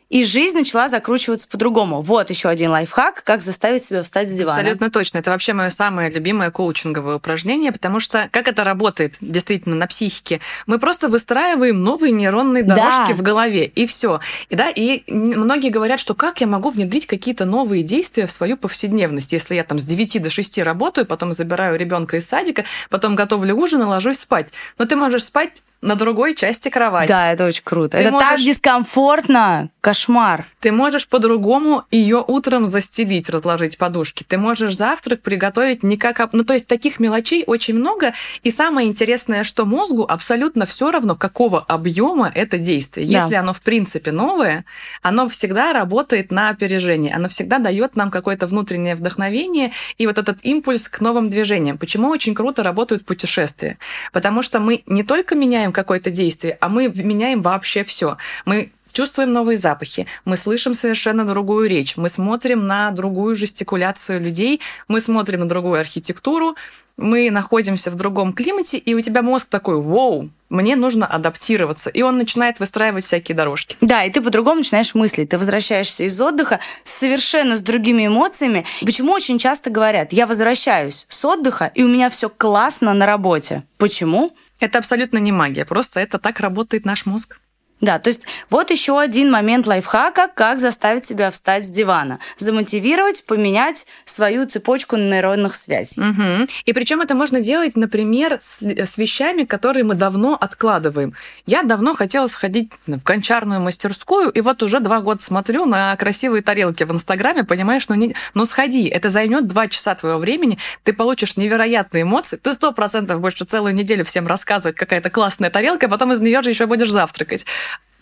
[0.10, 2.02] И жизнь начала закручиваться по-другому.
[2.02, 4.60] Вот еще один лайфхак, как заставить себя встать с дивана.
[4.60, 5.18] Абсолютно точно.
[5.18, 10.42] Это вообще мое самое любимое коучинговое упражнение, потому что как это работает действительно на психике?
[10.68, 13.16] Мы просто выстраиваем новые нейронные дорожки да.
[13.16, 14.20] в голове, и все.
[14.50, 18.58] И, да, и многие говорят, что как я могу внедрить какие-то новые действия в свою
[18.58, 23.16] повседневность, если я там с 9 до 6 работаю, потом забираю ребенка из садика, потом
[23.16, 24.54] готовлю ужин и ложусь спать.
[24.78, 27.08] Но ты можешь спать на другой части кровати.
[27.10, 27.98] Да, это очень круто.
[27.98, 28.30] Ты это можешь...
[28.30, 29.70] так дискомфортно.
[29.82, 30.46] Кошмар.
[30.60, 34.26] Ты можешь по-другому ее утром застелить, разложить подушки.
[34.28, 36.34] Ты можешь завтрак приготовить не как...
[36.34, 38.14] Ну, то есть таких мелочей очень много.
[38.42, 43.08] И самое интересное, что мозгу абсолютно все равно, какого объема это действие.
[43.08, 43.22] Да.
[43.22, 44.66] Если оно в принципе новое,
[45.04, 47.14] оно всегда работает на опережение.
[47.14, 51.78] Оно всегда дает нам какое-то внутреннее вдохновение и вот этот импульс к новым движениям.
[51.78, 53.78] Почему очень круто работают путешествия?
[54.12, 58.18] Потому что мы не только меняем какое-то действие, а мы меняем вообще все.
[58.46, 64.62] Мы чувствуем новые запахи, мы слышим совершенно другую речь, мы смотрим на другую жестикуляцию людей,
[64.88, 66.56] мы смотрим на другую архитектуру,
[66.98, 71.90] мы находимся в другом климате, и у тебя мозг такой, вау, мне нужно адаптироваться.
[71.90, 73.76] И он начинает выстраивать всякие дорожки.
[73.82, 75.30] Да, и ты по-другому начинаешь мыслить.
[75.30, 78.66] Ты возвращаешься из отдыха совершенно с другими эмоциями.
[78.82, 83.64] Почему очень часто говорят, я возвращаюсь с отдыха, и у меня все классно на работе.
[83.78, 84.34] Почему?
[84.60, 87.40] Это абсолютно не магия, просто это так работает наш мозг.
[87.82, 92.20] Да, то есть вот еще один момент лайфхака, как заставить себя встать с дивана.
[92.38, 96.02] Замотивировать, поменять свою цепочку нейронных связей.
[96.02, 96.48] Угу.
[96.66, 101.14] И причем это можно делать, например, с, с вещами, которые мы давно откладываем.
[101.46, 106.42] Я давно хотела сходить в гончарную мастерскую, и вот уже два года смотрю на красивые
[106.42, 110.94] тарелки в Инстаграме, понимаешь, ну, не, ну сходи, это займет два часа твоего времени, ты
[110.94, 115.90] получишь невероятные эмоции, ты сто процентов будешь целую неделю всем рассказывать, какая-то классная тарелка, а
[115.90, 117.46] потом из нее же еще будешь завтракать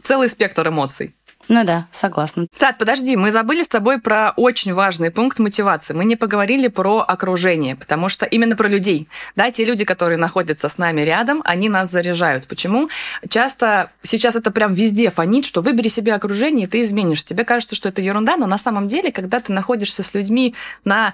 [0.04, 1.16] целый спектр эмоций.
[1.49, 2.47] Ну да, согласна.
[2.58, 5.93] Так, подожди, мы забыли с тобой про очень важный пункт мотивации.
[5.93, 9.10] Мы не поговорили про окружение, потому что именно про людей.
[9.36, 12.47] Да, те люди, которые находятся с нами рядом, они нас заряжают.
[12.47, 12.89] Почему?
[13.28, 17.24] Часто сейчас это прям везде фонит, что выбери себе окружение, и ты изменишь.
[17.24, 21.14] Тебе кажется, что это ерунда, но на самом деле, когда ты находишься с людьми на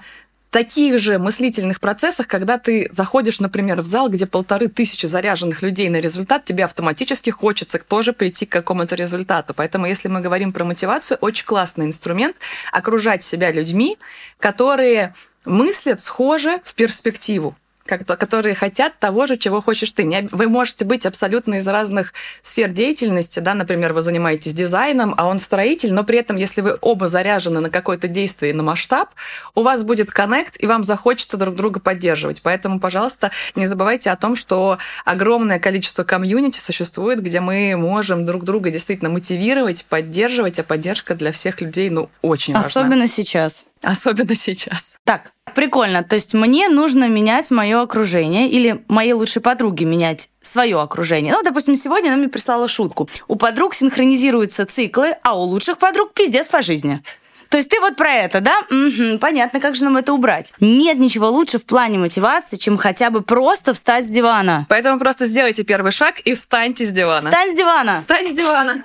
[0.50, 5.88] таких же мыслительных процессах, когда ты заходишь, например, в зал, где полторы тысячи заряженных людей
[5.88, 9.54] на результат, тебе автоматически хочется тоже прийти к какому-то результату.
[9.54, 12.36] Поэтому, если мы говорим про мотивацию, очень классный инструмент
[12.72, 13.96] окружать себя людьми,
[14.38, 17.56] которые мыслят схоже в перспективу
[17.98, 20.28] которые хотят того же, чего хочешь ты.
[20.32, 22.12] Вы можете быть абсолютно из разных
[22.42, 26.78] сфер деятельности, да, например, вы занимаетесь дизайном, а он строитель, но при этом, если вы
[26.80, 29.10] оба заряжены на какое-то действие, на масштаб,
[29.54, 32.42] у вас будет коннект, и вам захочется друг друга поддерживать.
[32.42, 38.44] Поэтому, пожалуйста, не забывайте о том, что огромное количество комьюнити существует, где мы можем друг
[38.44, 42.68] друга действительно мотивировать, поддерживать, а поддержка для всех людей, ну, очень важна.
[42.68, 43.64] Особенно сейчас.
[43.82, 44.96] Особенно сейчас.
[45.04, 46.02] Так, прикольно.
[46.02, 51.32] То есть мне нужно менять мое окружение или моей лучшей подруге менять свое окружение.
[51.32, 53.08] Ну, допустим, сегодня она мне прислала шутку.
[53.26, 57.02] У подруг синхронизируются циклы, а у лучших подруг пиздец по жизни.
[57.48, 58.60] То есть ты вот про это, да?
[58.70, 60.54] Угу, понятно, как же нам это убрать.
[60.60, 64.66] Нет ничего лучше в плане мотивации, чем хотя бы просто встать с дивана.
[64.68, 67.20] Поэтому просто сделайте первый шаг и встаньте с дивана.
[67.20, 68.02] Встань с дивана.
[68.02, 68.84] Встань с дивана.